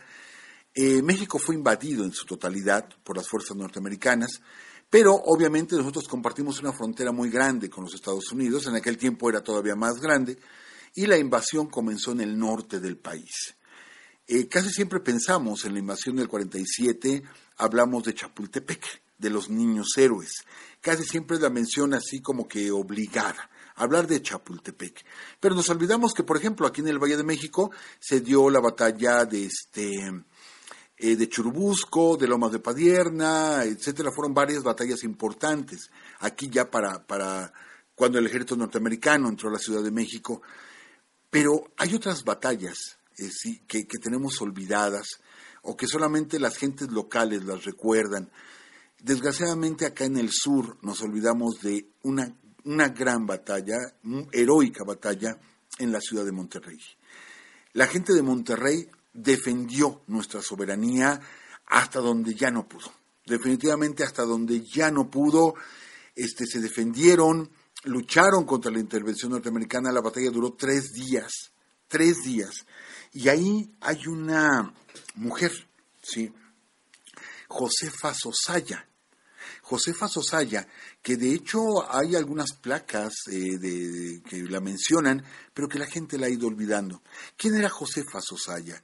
[0.73, 4.41] Eh, México fue invadido en su totalidad por las fuerzas norteamericanas,
[4.89, 9.29] pero obviamente nosotros compartimos una frontera muy grande con los Estados Unidos, en aquel tiempo
[9.29, 10.37] era todavía más grande,
[10.95, 13.55] y la invasión comenzó en el norte del país.
[14.27, 17.21] Eh, casi siempre pensamos en la invasión del 47,
[17.57, 18.83] hablamos de Chapultepec,
[19.17, 20.31] de los niños héroes.
[20.81, 25.05] Casi siempre la mención así como que obligada, hablar de Chapultepec.
[25.39, 28.61] Pero nos olvidamos que, por ejemplo, aquí en el Valle de México se dio la
[28.61, 30.25] batalla de este
[30.97, 35.91] eh, de Churubusco, de Lomas de Padierna, etcétera, fueron varias batallas importantes.
[36.19, 37.51] Aquí ya para, para
[37.93, 40.41] cuando el ejército norteamericano entró a la Ciudad de México.
[41.29, 43.29] Pero hay otras batallas eh,
[43.67, 45.19] que, tenemos olvidadas
[45.63, 48.29] o que solamente las gentes locales las recuerdan.
[49.01, 53.77] Desgraciadamente acá en el sur nos olvidamos de una, una gran batalla,
[54.31, 55.39] heroica batalla
[55.79, 56.79] en la ciudad de Monterrey.
[57.73, 61.19] La gente de Monterrey defendió nuestra soberanía
[61.67, 62.91] hasta donde ya no pudo.
[63.25, 65.55] Definitivamente hasta donde ya no pudo,
[66.15, 67.49] este, se defendieron,
[67.85, 69.91] lucharon contra la intervención norteamericana.
[69.91, 71.51] La batalla duró tres días,
[71.87, 72.65] tres días.
[73.13, 74.73] Y ahí hay una
[75.15, 75.51] mujer,
[76.01, 76.31] ¿sí?
[77.47, 78.87] Josefa Sosaya.
[79.61, 80.67] Josefa Sosaya,
[81.01, 85.23] que de hecho hay algunas placas eh, de, que la mencionan,
[85.55, 87.01] pero que la gente la ha ido olvidando.
[87.35, 88.83] ¿Quién era Josefa Sosaya?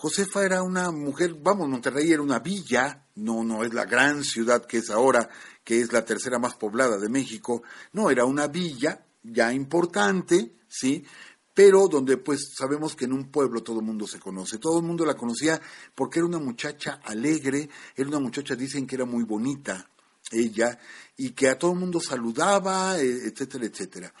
[0.00, 4.64] Josefa era una mujer, vamos, Monterrey era una villa, no, no es la gran ciudad
[4.64, 5.28] que es ahora,
[5.64, 11.04] que es la tercera más poblada de México, no, era una villa ya importante, ¿sí?
[11.52, 14.58] pero donde pues sabemos que en un pueblo todo el mundo se conoce.
[14.58, 15.60] Todo el mundo la conocía
[15.96, 19.90] porque era una muchacha alegre, era una muchacha, dicen que era muy bonita
[20.30, 20.78] ella,
[21.16, 24.14] y que a todo el mundo saludaba, e, etcétera, etcétera.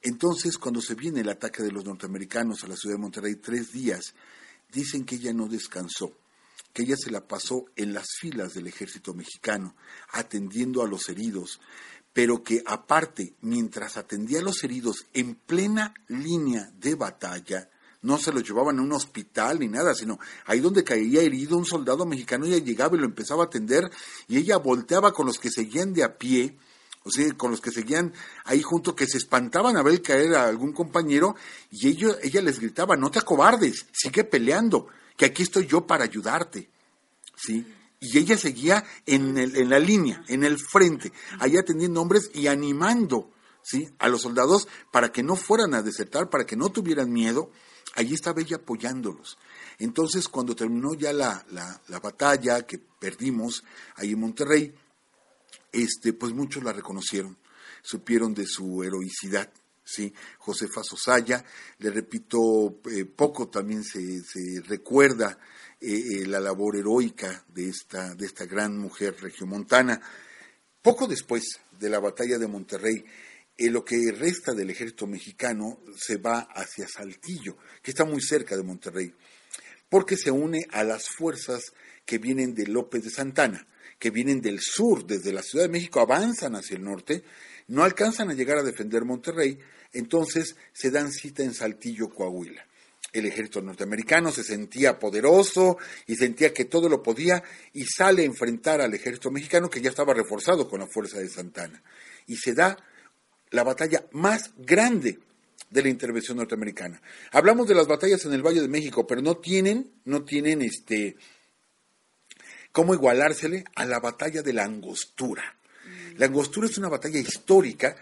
[0.00, 3.70] Entonces, cuando se viene el ataque de los norteamericanos a la ciudad de Monterrey, tres
[3.70, 4.14] días,
[4.72, 6.16] dicen que ella no descansó,
[6.72, 9.74] que ella se la pasó en las filas del ejército mexicano,
[10.12, 11.60] atendiendo a los heridos,
[12.12, 17.70] pero que aparte, mientras atendía a los heridos en plena línea de batalla,
[18.02, 21.66] no se los llevaban a un hospital ni nada, sino ahí donde caía herido un
[21.66, 23.90] soldado mexicano, ella llegaba y lo empezaba a atender
[24.26, 26.56] y ella volteaba con los que seguían de a pie,
[27.04, 28.12] o sea, con los que seguían
[28.44, 31.34] ahí junto, que se espantaban a ver caer a algún compañero
[31.70, 36.04] y ellos, ella les gritaba, no te acobardes, sigue peleando, que aquí estoy yo para
[36.04, 36.68] ayudarte.
[37.36, 37.66] ¿Sí?
[38.00, 43.30] y ella seguía en, en la línea, en el frente, ahí atendiendo hombres y animando
[43.62, 43.88] ¿sí?
[43.98, 47.50] a los soldados para que no fueran a desertar, para que no tuvieran miedo.
[47.94, 49.36] Allí estaba ella apoyándolos.
[49.78, 53.64] Entonces, cuando terminó ya la, la, batalla que perdimos
[53.96, 54.74] ahí en Monterrey,
[55.72, 57.38] este, pues muchos la reconocieron,
[57.82, 59.52] supieron de su heroicidad.
[59.84, 60.12] ¿sí?
[60.38, 61.44] Josefa Sosaya,
[61.78, 64.00] le repito, eh, poco también se,
[64.66, 65.38] recuerda
[65.80, 70.00] eh, eh, la labor heroica de esta, de esta gran mujer regiomontana.
[70.82, 73.04] Poco después de la batalla de Monterrey,
[73.60, 78.56] eh, lo que resta del ejército mexicano se va hacia Saltillo, que está muy cerca
[78.56, 79.12] de Monterrey,
[79.90, 81.74] porque se une a las fuerzas
[82.06, 83.66] que vienen de López de Santana,
[84.00, 87.22] que vienen del sur, desde la Ciudad de México, avanzan hacia el norte,
[87.68, 89.60] no alcanzan a llegar a defender Monterrey,
[89.92, 92.66] entonces se dan cita en Saltillo, Coahuila
[93.12, 98.26] el ejército norteamericano se sentía poderoso y sentía que todo lo podía y sale a
[98.26, 101.82] enfrentar al ejército mexicano que ya estaba reforzado con la fuerza de Santana.
[102.26, 102.76] Y se da
[103.50, 105.18] la batalla más grande
[105.70, 107.00] de la intervención norteamericana.
[107.32, 111.16] Hablamos de las batallas en el Valle de México, pero no tienen, no tienen este
[112.72, 115.56] cómo igualársele a la batalla de la Angostura.
[116.16, 117.96] La Angostura es una batalla histórica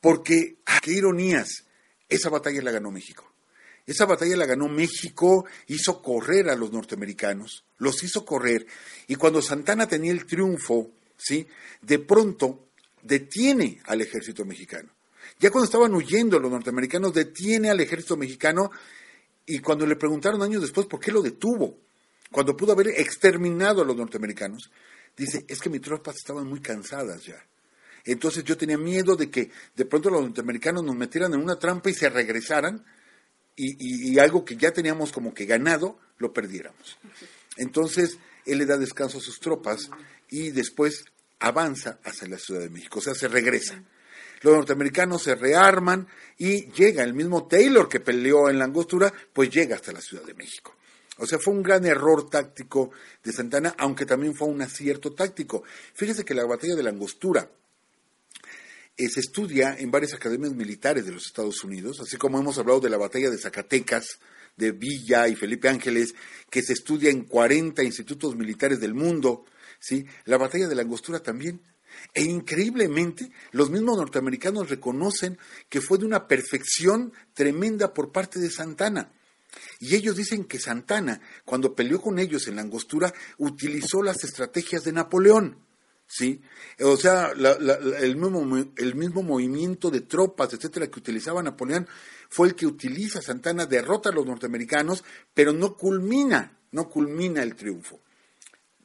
[0.00, 1.64] porque, ah, qué ironías,
[2.08, 3.24] esa batalla la ganó México.
[3.86, 8.66] Esa batalla la ganó México, hizo correr a los norteamericanos, los hizo correr.
[9.06, 11.46] Y cuando Santana tenía el triunfo, ¿sí?
[11.80, 12.68] de pronto
[13.02, 14.90] detiene al ejército mexicano.
[15.40, 18.70] Ya cuando estaban huyendo los norteamericanos, detiene al ejército mexicano
[19.46, 21.78] y cuando le preguntaron años después por qué lo detuvo,
[22.30, 24.70] cuando pudo haber exterminado a los norteamericanos,
[25.16, 27.42] dice, es que mis tropas estaban muy cansadas ya.
[28.04, 31.90] Entonces yo tenía miedo de que de pronto los norteamericanos nos metieran en una trampa
[31.90, 32.84] y se regresaran
[33.60, 36.96] y, algo que ya teníamos como que ganado, lo perdiéramos.
[37.56, 39.90] Entonces, él le da descanso a sus tropas
[40.30, 41.04] y después
[41.40, 43.82] avanza hacia la Ciudad de México, o sea, se regresa.
[44.42, 49.50] Los norteamericanos se rearman y llega el mismo Taylor que peleó en la angostura, pues
[49.50, 50.77] llega hasta la Ciudad de México.
[51.18, 52.90] O sea, fue un gran error táctico
[53.22, 55.64] de Santana, aunque también fue un acierto táctico.
[55.94, 57.50] Fíjese que la batalla de la angostura
[58.96, 62.80] eh, se estudia en varias academias militares de los Estados Unidos, así como hemos hablado
[62.80, 64.18] de la batalla de Zacatecas,
[64.56, 66.14] de Villa y Felipe Ángeles,
[66.50, 69.44] que se estudia en 40 institutos militares del mundo,
[69.78, 70.04] ¿sí?
[70.24, 71.62] La batalla de la angostura también.
[72.12, 78.50] E increíblemente, los mismos norteamericanos reconocen que fue de una perfección tremenda por parte de
[78.50, 79.12] Santana.
[79.80, 84.84] Y ellos dicen que Santana, cuando peleó con ellos en la angostura, utilizó las estrategias
[84.84, 85.68] de Napoleón.
[86.08, 86.40] ¿sí?
[86.80, 91.86] O sea, el, mismo, el mismo movimiento de tropas, etcétera, que utilizaba Napoleón,
[92.28, 97.54] fue el que utiliza Santana, derrota a los norteamericanos, pero no culmina, no culmina el
[97.54, 98.00] triunfo.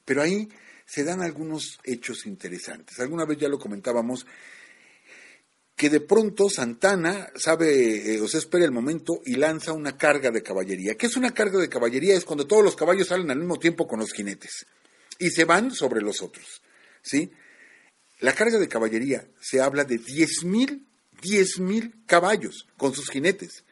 [0.05, 0.49] Pero ahí
[0.85, 2.99] se dan algunos hechos interesantes.
[2.99, 4.25] Alguna vez ya lo comentábamos,
[5.75, 10.29] que de pronto Santana sabe, eh, o sea, espera el momento y lanza una carga
[10.29, 10.95] de caballería.
[10.95, 12.15] ¿Qué es una carga de caballería?
[12.15, 14.65] Es cuando todos los caballos salen al mismo tiempo con los jinetes
[15.17, 16.61] y se van sobre los otros,
[17.01, 17.31] ¿sí?
[18.19, 20.85] La carga de caballería se habla de 10.000,
[21.21, 23.63] 10.000 caballos con sus jinetes,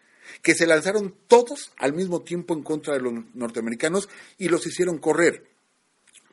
[0.41, 4.97] que se lanzaron todos al mismo tiempo en contra de los norteamericanos y los hicieron
[4.97, 5.45] correr.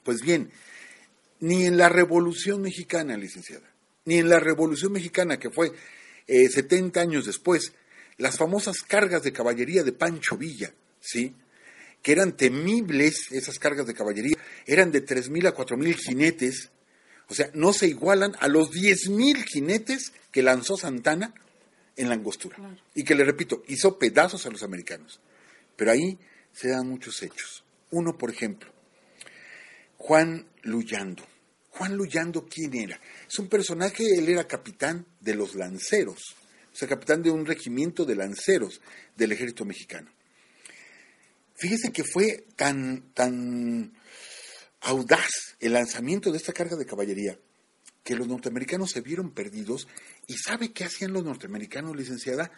[0.02, 0.50] Pues bien,
[1.40, 3.70] ni en la Revolución Mexicana, licenciada,
[4.08, 5.70] ni en la Revolución Mexicana, que fue
[6.26, 7.74] 70 eh, años después,
[8.16, 11.34] las famosas cargas de caballería de Pancho Villa, ¿sí?
[12.02, 16.70] que eran temibles, esas cargas de caballería, eran de 3.000 a 4.000 jinetes,
[17.28, 21.34] o sea, no se igualan a los 10.000 jinetes que lanzó Santana
[21.96, 22.56] en la angostura.
[22.94, 25.20] Y que, le repito, hizo pedazos a los americanos.
[25.76, 26.18] Pero ahí
[26.54, 27.62] se dan muchos hechos.
[27.90, 28.70] Uno, por ejemplo,
[29.98, 31.24] Juan Luyando.
[31.78, 33.00] Juan Luyando, ¿quién era?
[33.28, 36.34] Es un personaje, él era capitán de los lanceros,
[36.72, 38.80] o sea, capitán de un regimiento de lanceros
[39.16, 40.10] del ejército mexicano.
[41.54, 43.92] Fíjese que fue tan, tan
[44.80, 47.38] audaz el lanzamiento de esta carga de caballería
[48.02, 49.86] que los norteamericanos se vieron perdidos
[50.26, 52.50] y ¿sabe qué hacían los norteamericanos, licenciada?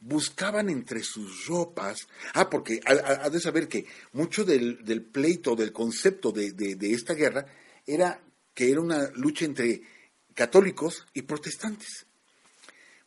[0.00, 6.30] Buscaban entre sus ropas, ah, porque ha, de saber que mucho del, pleito, del concepto
[6.30, 7.46] de, de esta guerra
[7.86, 8.20] era
[8.58, 9.82] que era una lucha entre
[10.34, 12.06] católicos y protestantes.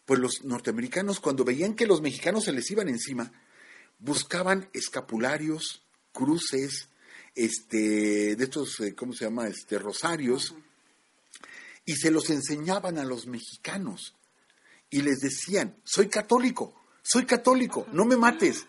[0.06, 3.34] Pues los norteamericanos, cuando veían que los mexicanos se les iban encima,
[4.00, 5.84] buscaban escapularios,
[6.14, 6.88] cruces,
[7.36, 9.50] este, de estos, eh, ¿cómo se llama?
[9.50, 10.56] Este, rosarios,
[11.84, 14.16] y se los enseñaban a los mexicanos.
[14.90, 18.68] Y les decían, soy católico, soy católico, no me mates.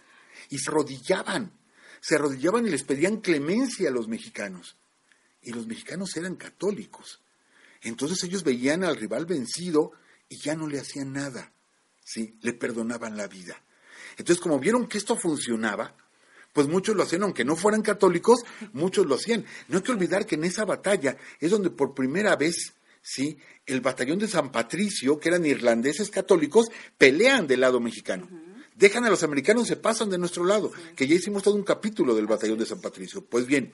[0.49, 1.57] Y se arrodillaban,
[2.01, 4.82] se arrodillaban y les pedían clemencia a los mexicanos
[5.43, 7.21] y los mexicanos eran católicos.
[7.83, 9.93] Entonces ellos veían al rival vencido
[10.29, 11.53] y ya no le hacían nada,
[12.05, 12.37] ¿sí?
[12.41, 13.63] Le perdonaban la vida.
[14.17, 15.95] Entonces, como vieron que esto funcionaba,
[16.53, 19.45] pues muchos lo hacían, aunque no fueran católicos, muchos lo hacían.
[19.69, 23.39] No hay que olvidar que en esa batalla es donde por primera vez, ¿sí?
[23.67, 26.67] El batallón de San Patricio, que eran irlandeses católicos,
[26.99, 28.29] pelean del lado mexicano.
[28.75, 32.15] Dejan a los americanos, se pasan de nuestro lado, que ya hicimos todo un capítulo
[32.15, 33.25] del batallón de San Patricio.
[33.25, 33.73] Pues bien,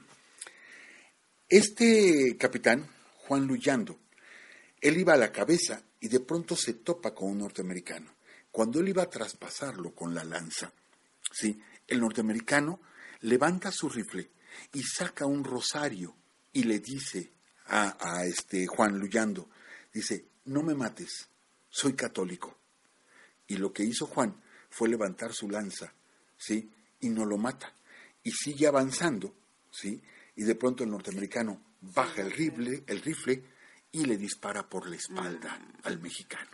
[1.48, 2.88] este capitán,
[3.26, 3.98] Juan Luyando,
[4.80, 8.12] él iba a la cabeza y de pronto se topa con un norteamericano.
[8.50, 10.72] Cuando él iba a traspasarlo con la lanza,
[11.32, 11.61] ¿sí?
[11.87, 12.80] el norteamericano
[13.22, 14.30] levanta su rifle
[14.72, 16.14] y saca un rosario
[16.52, 17.32] y le dice
[17.66, 19.48] a, este Juan Luyando,
[19.92, 21.28] dice, no me mates,
[21.68, 22.56] soy católico.
[23.46, 25.92] Y lo que hizo Juan fue levantar su lanza,
[26.37, 26.70] ¿sí?
[27.00, 27.74] Y no lo mata.
[28.22, 29.34] Y sigue avanzando,
[29.70, 30.02] ¿sí?
[30.38, 33.42] Y de pronto el norteamericano baja el rifle, el rifle
[33.90, 36.48] y le dispara por la espalda al mexicano.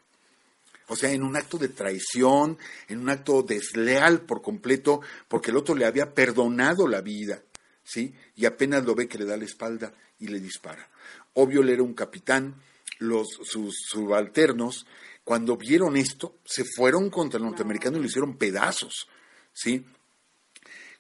[0.89, 2.57] O sea, en un acto de traición,
[2.89, 7.43] en un acto desleal por completo, porque el otro le había perdonado la vida,
[7.83, 8.15] ¿sí?
[8.37, 10.89] Y apenas lo ve que le da la espalda y le dispara.
[11.35, 12.55] Obvio, él era un capitán,
[13.01, 14.87] los, sus subalternos,
[15.25, 19.09] cuando vieron esto, se fueron contra el norteamericano y le hicieron pedazos,
[19.53, 19.85] ¿sí?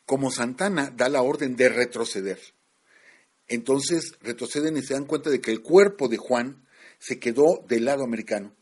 [0.04, 2.40] Como Santana da la orden de retroceder.
[3.48, 6.66] Entonces retroceden y se dan cuenta de que el cuerpo de Juan
[6.98, 8.54] se quedó del lado americano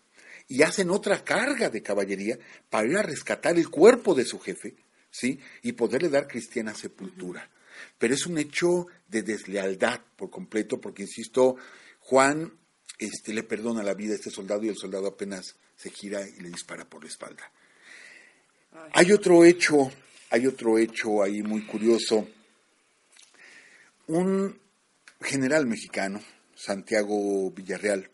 [0.48, 4.74] y hacen otra carga de caballería para ir a rescatar el cuerpo de su jefe,
[5.10, 5.38] ¿sí?
[5.62, 7.48] Y poderle dar cristiana sepultura.
[7.98, 11.56] Pero es un hecho de deslealdad por completo, porque insisto,
[12.00, 12.52] Juan
[12.98, 16.40] este, le perdona la vida a este soldado y el soldado apenas se gira y
[16.40, 17.50] le dispara por la espalda.
[18.92, 19.90] Hay otro hecho,
[20.30, 22.26] hay otro hecho ahí muy curioso
[24.06, 24.58] un
[25.22, 26.20] general mexicano,
[26.54, 28.10] Santiago Villarreal,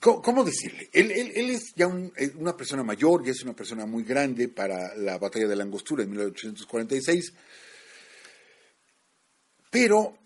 [0.00, 0.88] ¿Cómo, decirle?
[0.92, 5.18] Él, es ya eh, una persona mayor, ya es una persona muy grande para la
[5.18, 7.32] batalla de la Angostura en 1846,
[9.70, 10.16] pero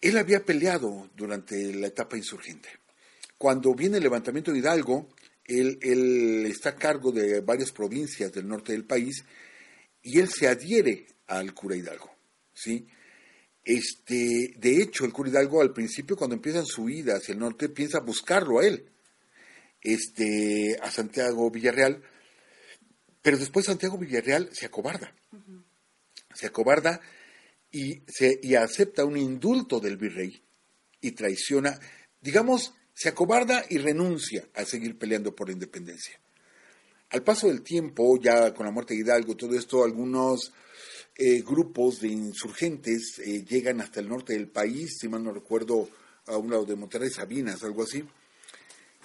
[0.00, 2.68] él había peleado durante la etapa insurgente.
[3.38, 5.08] Cuando viene el levantamiento de Hidalgo,
[5.44, 9.24] él, él está a cargo de varias provincias del norte del país
[10.02, 12.10] y él se adhiere al cura Hidalgo,
[12.52, 12.88] ¿sí?
[13.64, 17.68] Este, de hecho, el cura Hidalgo al principio, cuando empiezan su ida hacia el norte,
[17.68, 18.86] piensa buscarlo a él,
[19.82, 22.02] este, a Santiago Villarreal,
[23.22, 25.14] pero después Santiago Villarreal se acobarda.
[26.34, 27.00] Se acobarda
[27.70, 30.42] y, se, y acepta un indulto del virrey
[31.00, 31.78] y traiciona,
[32.20, 36.18] digamos, se acobarda y renuncia a seguir peleando por la independencia.
[37.10, 40.52] Al paso del tiempo, ya con la muerte de Hidalgo, todo esto, algunos
[41.16, 45.88] eh, grupos de insurgentes eh, llegan hasta el norte del país, si mal no recuerdo,
[46.26, 48.04] a un lado de Monterrey, Sabinas, algo así,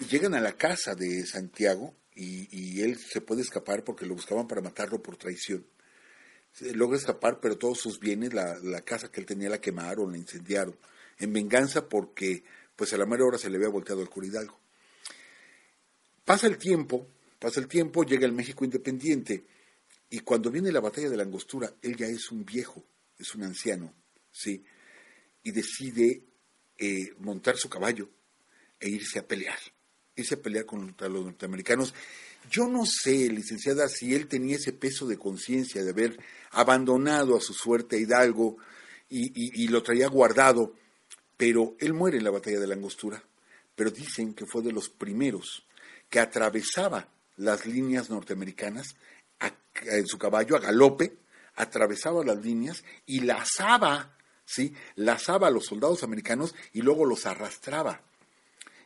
[0.00, 4.46] y llegan a la casa de Santiago y, él se puede escapar porque lo buscaban
[4.46, 5.66] para matarlo por traición.
[6.74, 10.76] logra escapar, pero todos sus bienes, la, casa que él tenía la quemaron, la incendiaron,
[11.18, 12.44] en venganza porque
[12.74, 14.58] pues a la mera hora se le había volteado el curidalgo.
[16.24, 17.06] Pasa el tiempo,
[17.38, 19.44] pasa el tiempo, llega el México independiente
[20.10, 22.84] y cuando viene la batalla de la angostura, él ya es un viejo,
[23.18, 23.94] es un anciano,
[24.30, 24.64] ¿sí?
[25.42, 26.22] Y decide
[26.78, 28.08] eh, montar su caballo
[28.78, 29.58] e irse a pelear
[30.16, 31.94] irse a pelear contra los norteamericanos.
[32.50, 36.18] Yo no sé, licenciada, si él tenía ese peso de conciencia de haber
[36.50, 38.56] abandonado a su suerte a Hidalgo
[39.08, 40.74] y, lo traía guardado,
[41.36, 43.22] pero él muere en la batalla de la Angostura.
[43.74, 45.66] Pero dicen que fue de los primeros
[46.08, 48.96] que atravesaba las líneas norteamericanas
[49.82, 51.18] en su caballo a galope,
[51.54, 54.74] atravesaba las líneas y lazaba, ¿sí?
[54.94, 58.02] Lazaba a los soldados americanos y luego los arrastraba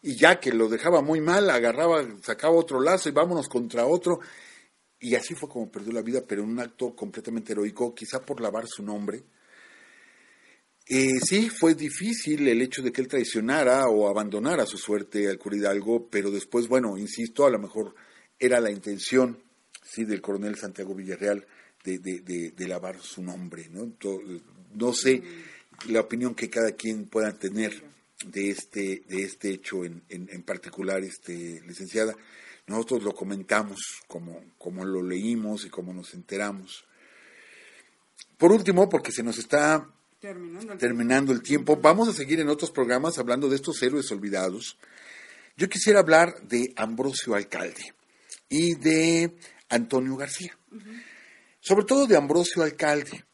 [0.02, 4.20] y ya que lo dejaba muy mal, agarraba, sacaba otro lazo y vámonos contra otro.
[4.98, 8.40] Y así fue como perdió la vida, pero en un acto completamente heroico, quizá por
[8.40, 9.22] lavar su nombre.
[10.86, 15.38] Eh, sí, fue difícil el hecho de que él traicionara o abandonara su suerte al
[15.38, 17.94] Curidalgo, pero después, bueno, insisto, a lo mejor
[18.38, 19.42] era la intención
[19.82, 21.46] sí, del coronel Santiago Villarreal
[21.84, 23.68] de, de, de, lavar su nombre.
[23.70, 23.92] ¿no?
[24.74, 25.22] no sé
[25.88, 27.82] la opinión que cada quien pueda tener
[28.26, 32.14] de este, de este hecho en, en, particular, este, licenciada.
[32.66, 36.84] Nosotros lo comentamos como, como lo leímos y como nos enteramos.
[38.36, 39.88] Por último, porque se nos está
[40.20, 44.76] terminando el, tiempo, vamos a seguir en otros programas hablando de estos héroes olvidados.
[45.56, 47.94] Yo quisiera hablar de Ambrosio Alcalde
[48.48, 49.34] y de
[49.70, 50.56] Antonio García.
[51.60, 53.24] Sobre todo de Ambrosio Alcalde.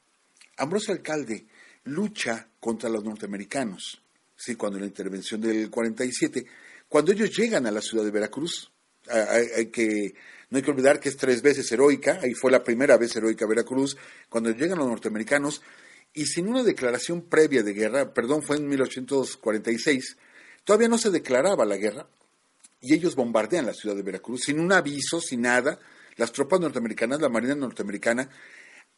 [0.57, 1.47] Ambrosio Alcalde
[1.85, 4.01] lucha contra los norteamericanos
[4.37, 6.47] sí, cuando la intervención del 47,
[6.89, 8.71] cuando ellos llegan a la ciudad de Veracruz,
[9.09, 10.15] hay, que,
[10.51, 13.47] no hay que olvidar que es tres veces heroica, ahí fue la primera vez heroica
[13.47, 13.97] Veracruz,
[14.29, 15.63] cuando llegan los norteamericanos,
[16.13, 20.17] y sin una declaración previa de guerra, perdón, fue en 1846,
[20.65, 22.09] todavía no se declaraba la guerra,
[22.81, 25.79] y ellos bombardean la ciudad de Veracruz sin un aviso, sin nada,
[26.17, 28.29] las tropas norteamericanas, la Marina norteamericana,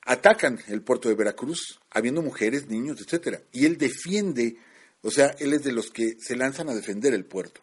[0.02, 4.56] atacan el puerto de Veracruz, habiendo mujeres, niños, etcétera, y él defiende
[5.02, 7.60] o sea, él es de los que se lanzan a defender el puerto.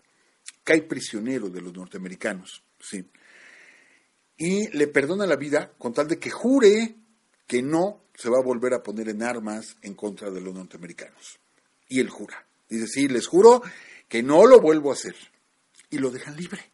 [0.63, 3.05] Cae prisionero de los norteamericanos, sí.
[4.37, 6.95] Y le perdona la vida con tal de que jure
[7.47, 11.39] que no se va a volver a poner en armas en contra de los norteamericanos.
[11.87, 12.45] Y él jura.
[12.69, 13.61] Dice, sí, les juro
[14.07, 15.15] que no lo vuelvo a hacer.
[15.89, 16.71] Y lo dejan libre.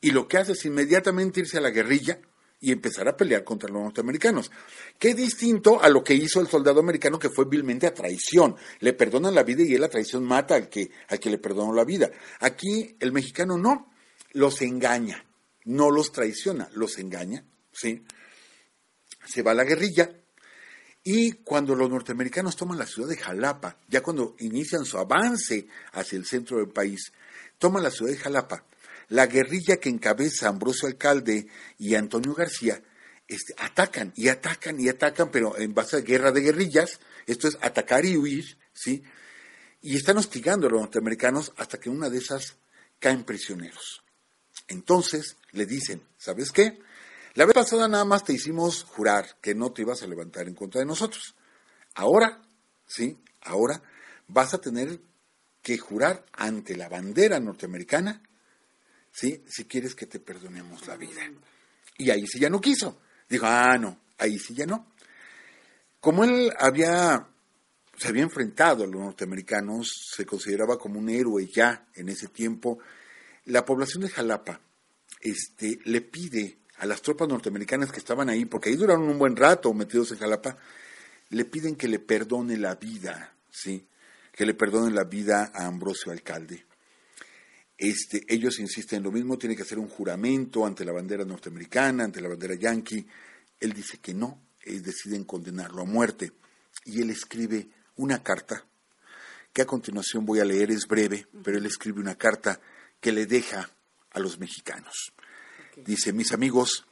[0.00, 2.20] Y lo que hace es inmediatamente irse a la guerrilla
[2.60, 4.50] y empezar a pelear contra los norteamericanos.
[4.98, 8.56] Qué distinto a lo que hizo el soldado americano que fue vilmente a traición.
[8.80, 11.72] Le perdonan la vida y él a traición mata al que, al que le perdonó
[11.72, 12.10] la vida.
[12.40, 13.92] Aquí el mexicano no,
[14.32, 15.24] los engaña,
[15.64, 18.04] no los traiciona, los engaña, ¿sí?
[19.24, 20.10] Se va a la guerrilla
[21.04, 26.18] y cuando los norteamericanos toman la ciudad de Jalapa, ya cuando inician su avance hacia
[26.18, 27.12] el centro del país,
[27.58, 28.64] toman la ciudad de Jalapa,
[29.08, 31.48] la guerrilla que encabeza Ambrosio Alcalde
[31.78, 32.82] y Antonio García
[33.26, 37.58] este, atacan y atacan y atacan, pero en base a guerra de guerrillas, esto es
[37.60, 39.02] atacar y huir, ¿sí?
[39.82, 42.56] Y están hostigando a los norteamericanos hasta que una de esas
[42.98, 44.02] caen prisioneros.
[44.66, 46.78] Entonces le dicen, ¿sabes qué?
[47.34, 50.54] La vez pasada nada más te hicimos jurar que no te ibas a levantar en
[50.54, 51.36] contra de nosotros.
[51.94, 52.42] Ahora,
[52.86, 53.18] ¿sí?
[53.42, 53.82] Ahora
[54.26, 55.00] vas a tener
[55.62, 58.22] que jurar ante la bandera norteamericana
[59.18, 59.42] ¿sí?
[59.48, 61.22] Si quieres que te perdonemos la vida.
[61.96, 63.00] Y ahí sí ya no quiso.
[63.28, 64.92] Dijo, ah, no, ahí sí ya no.
[66.00, 67.26] Como él había
[67.96, 72.78] se había enfrentado a los norteamericanos, se consideraba como un héroe ya en ese tiempo.
[73.46, 74.60] La población de Jalapa
[75.20, 79.34] este, le pide a las tropas norteamericanas que estaban ahí, porque ahí duraron un buen
[79.34, 80.56] rato metidos en Jalapa,
[81.30, 83.84] le piden que le perdone la vida, ¿sí?
[84.32, 86.67] Que le perdone la vida a Ambrosio Alcalde.
[87.78, 92.04] Este, ellos insisten en lo mismo, tiene que hacer un juramento ante la bandera norteamericana,
[92.04, 93.06] ante la bandera yanqui.
[93.60, 96.32] Él dice que no, eh, deciden condenarlo a muerte.
[96.84, 98.66] Y él escribe una carta,
[99.52, 102.60] que a continuación voy a leer, es breve, pero él escribe una carta
[103.00, 103.70] que le deja
[104.10, 105.12] a los mexicanos.
[105.84, 106.84] Dice, mis amigos,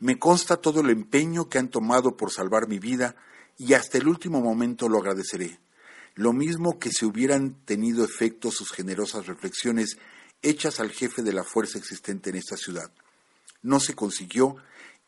[0.00, 3.16] me consta todo el empeño que han tomado por salvar mi vida
[3.56, 5.58] y hasta el último momento lo agradeceré.
[6.14, 9.96] Lo mismo que si hubieran tenido efecto sus generosas reflexiones
[10.42, 12.90] hechas al jefe de la fuerza existente en esta ciudad.
[13.62, 14.56] No se consiguió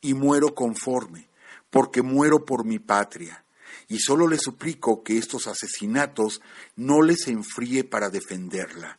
[0.00, 1.28] y muero conforme,
[1.70, 3.44] porque muero por mi patria,
[3.88, 6.40] y solo le suplico que estos asesinatos
[6.76, 8.98] no les enfríe para defenderla.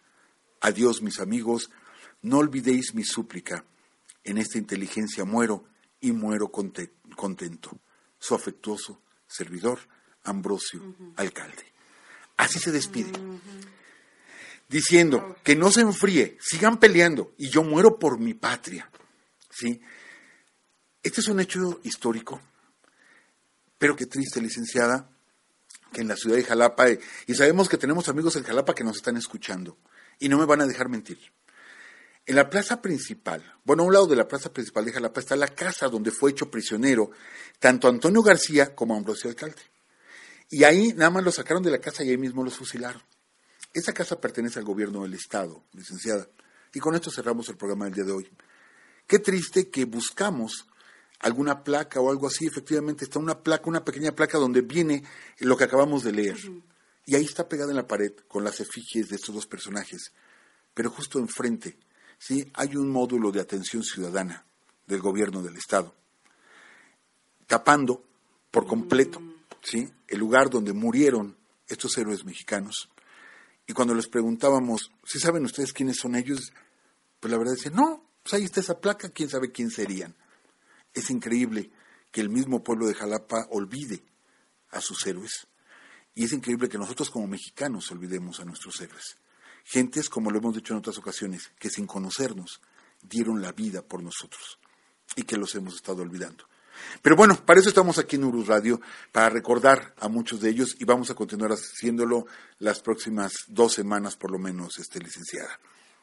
[0.62, 1.70] Adiós, mis amigos,
[2.22, 3.66] no olvidéis mi súplica.
[4.24, 5.64] En esta inteligencia muero
[6.02, 7.80] y muero contento.
[8.20, 9.80] Su afectuoso servidor,
[10.24, 11.66] Ambrosio, alcalde.
[12.38, 13.12] Así se despide.
[14.70, 18.90] Diciendo que no se enfríe, sigan peleando y yo muero por mi patria.
[19.50, 19.82] ¿Sí?
[21.02, 22.40] Este es un hecho histórico,
[23.78, 25.10] pero qué triste, licenciada,
[25.92, 26.86] que en la ciudad de Jalapa,
[27.26, 29.78] y sabemos que tenemos amigos en Jalapa que nos están escuchando,
[30.20, 31.18] y no me van a dejar mentir.
[32.26, 35.36] En la plaza principal, bueno, a un lado de la plaza principal de Jalapa está
[35.36, 37.10] la casa donde fue hecho prisionero
[37.58, 39.64] tanto Antonio García como Ambrosio Alcalde.
[40.52, 43.02] Y ahí nada más lo sacaron de la casa y ahí mismo los fusilaron.
[43.74, 46.28] Esa casa pertenece al gobierno del Estado, licenciada.
[46.74, 48.30] Y con esto cerramos el programa del día de hoy.
[49.08, 50.68] Qué triste que buscamos
[51.20, 52.46] alguna placa o algo así.
[52.46, 55.04] Efectivamente está una placa, una pequeña placa donde viene
[55.40, 56.38] lo que acabamos de leer.
[57.06, 60.12] Y ahí está pegada en la pared con las efigies de estos dos personajes.
[60.74, 61.78] Pero justo enfrente
[62.20, 62.50] ¿sí?
[62.54, 64.46] hay un módulo de atención ciudadana
[64.86, 65.94] del gobierno del Estado,
[67.48, 68.04] tapando
[68.52, 69.22] por completo
[69.62, 69.92] ¿sí?
[70.08, 72.90] el lugar donde murieron estos héroes mexicanos.
[73.70, 76.52] Y cuando les preguntábamos, ¿sí saben ustedes quiénes son ellos?
[77.20, 80.16] Pues la verdad es no, pues ahí está esa placa, quién sabe quién serían.
[80.92, 81.70] Es increíble
[82.12, 84.04] que el mismo pueblo de Jalapa olvide
[84.72, 85.46] a sus héroes.
[86.16, 89.18] Y es increíble que nosotros como mexicanos olvidemos a nuestros héroes.
[89.66, 92.62] Gentes, como lo hemos dicho en otras ocasiones, que sin conocernos
[93.04, 94.58] dieron la vida por nosotros
[95.16, 96.44] y que los hemos estado olvidando.
[97.02, 98.80] Pero bueno, para eso estamos aquí en Urus Radio,
[99.12, 102.26] para recordar a muchos de ellos y vamos a continuar haciéndolo
[102.60, 105.60] las próximas dos semanas por lo menos, este, licenciada.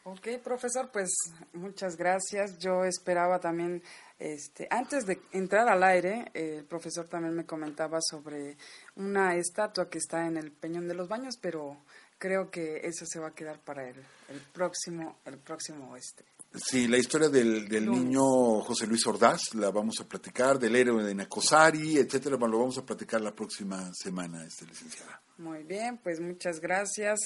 [0.09, 1.11] Ok, profesor, pues
[1.53, 2.59] muchas gracias.
[2.61, 3.83] Yo esperaba también,
[4.21, 8.57] este, antes de entrar al aire, el profesor también me comentaba sobre
[8.95, 11.79] una estatua que está en el Peñón de los Baños, pero
[12.19, 13.97] creo que eso se va a quedar para el,
[14.29, 16.25] el próximo, el próximo este.
[16.57, 21.05] Sí, la historia del, del niño José Luis Ordaz la vamos a platicar, del héroe
[21.05, 25.21] de Nacosari, etcétera, lo vamos a platicar la próxima semana, este, licenciada.
[25.39, 27.19] Muy bien, pues muchas gracias.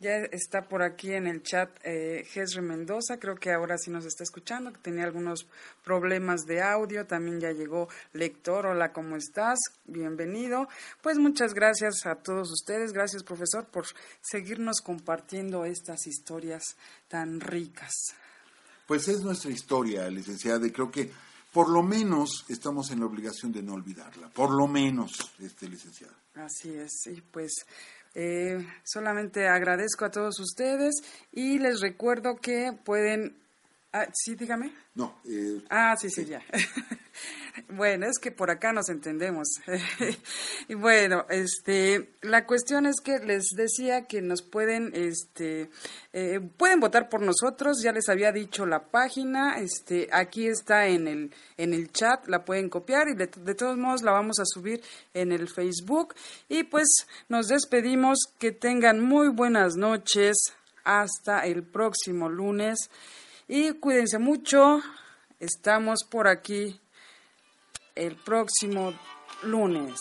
[0.00, 2.24] Ya está por aquí en el chat eh,
[2.60, 5.46] Mendoza, creo que ahora sí nos está escuchando, que tenía algunos
[5.82, 9.58] problemas de audio, también ya llegó lector, hola, ¿cómo estás?
[9.86, 10.68] Bienvenido.
[11.00, 13.86] Pues muchas gracias a todos ustedes, gracias profesor por
[14.20, 16.76] seguirnos compartiendo estas historias
[17.08, 18.14] tan ricas.
[18.86, 21.10] Pues es nuestra historia, licenciada, y creo que
[21.52, 26.14] por lo menos estamos en la obligación de no olvidarla, por lo menos, este, licenciada.
[26.34, 27.64] Así es, y pues
[28.14, 30.94] eh, solamente agradezco a todos ustedes
[31.32, 33.36] y les recuerdo que pueden...
[33.92, 34.72] Ah, sí, dígame.
[34.94, 35.20] No.
[35.24, 36.42] Eh, ah, sí, sí, ya.
[37.74, 39.48] bueno, es que por acá nos entendemos.
[40.68, 45.70] y bueno, este, la cuestión es que les decía que nos pueden, este,
[46.12, 47.82] eh, pueden votar por nosotros.
[47.82, 52.44] Ya les había dicho la página, este, aquí está en el, en el chat, la
[52.44, 56.14] pueden copiar y de, de todos modos la vamos a subir en el Facebook.
[56.48, 58.18] Y pues nos despedimos.
[58.38, 60.36] Que tengan muy buenas noches.
[60.84, 62.90] Hasta el próximo lunes.
[63.48, 64.80] Y cuídense mucho.
[65.40, 66.80] Estamos por aquí
[67.94, 68.92] el próximo
[69.42, 70.00] lunes.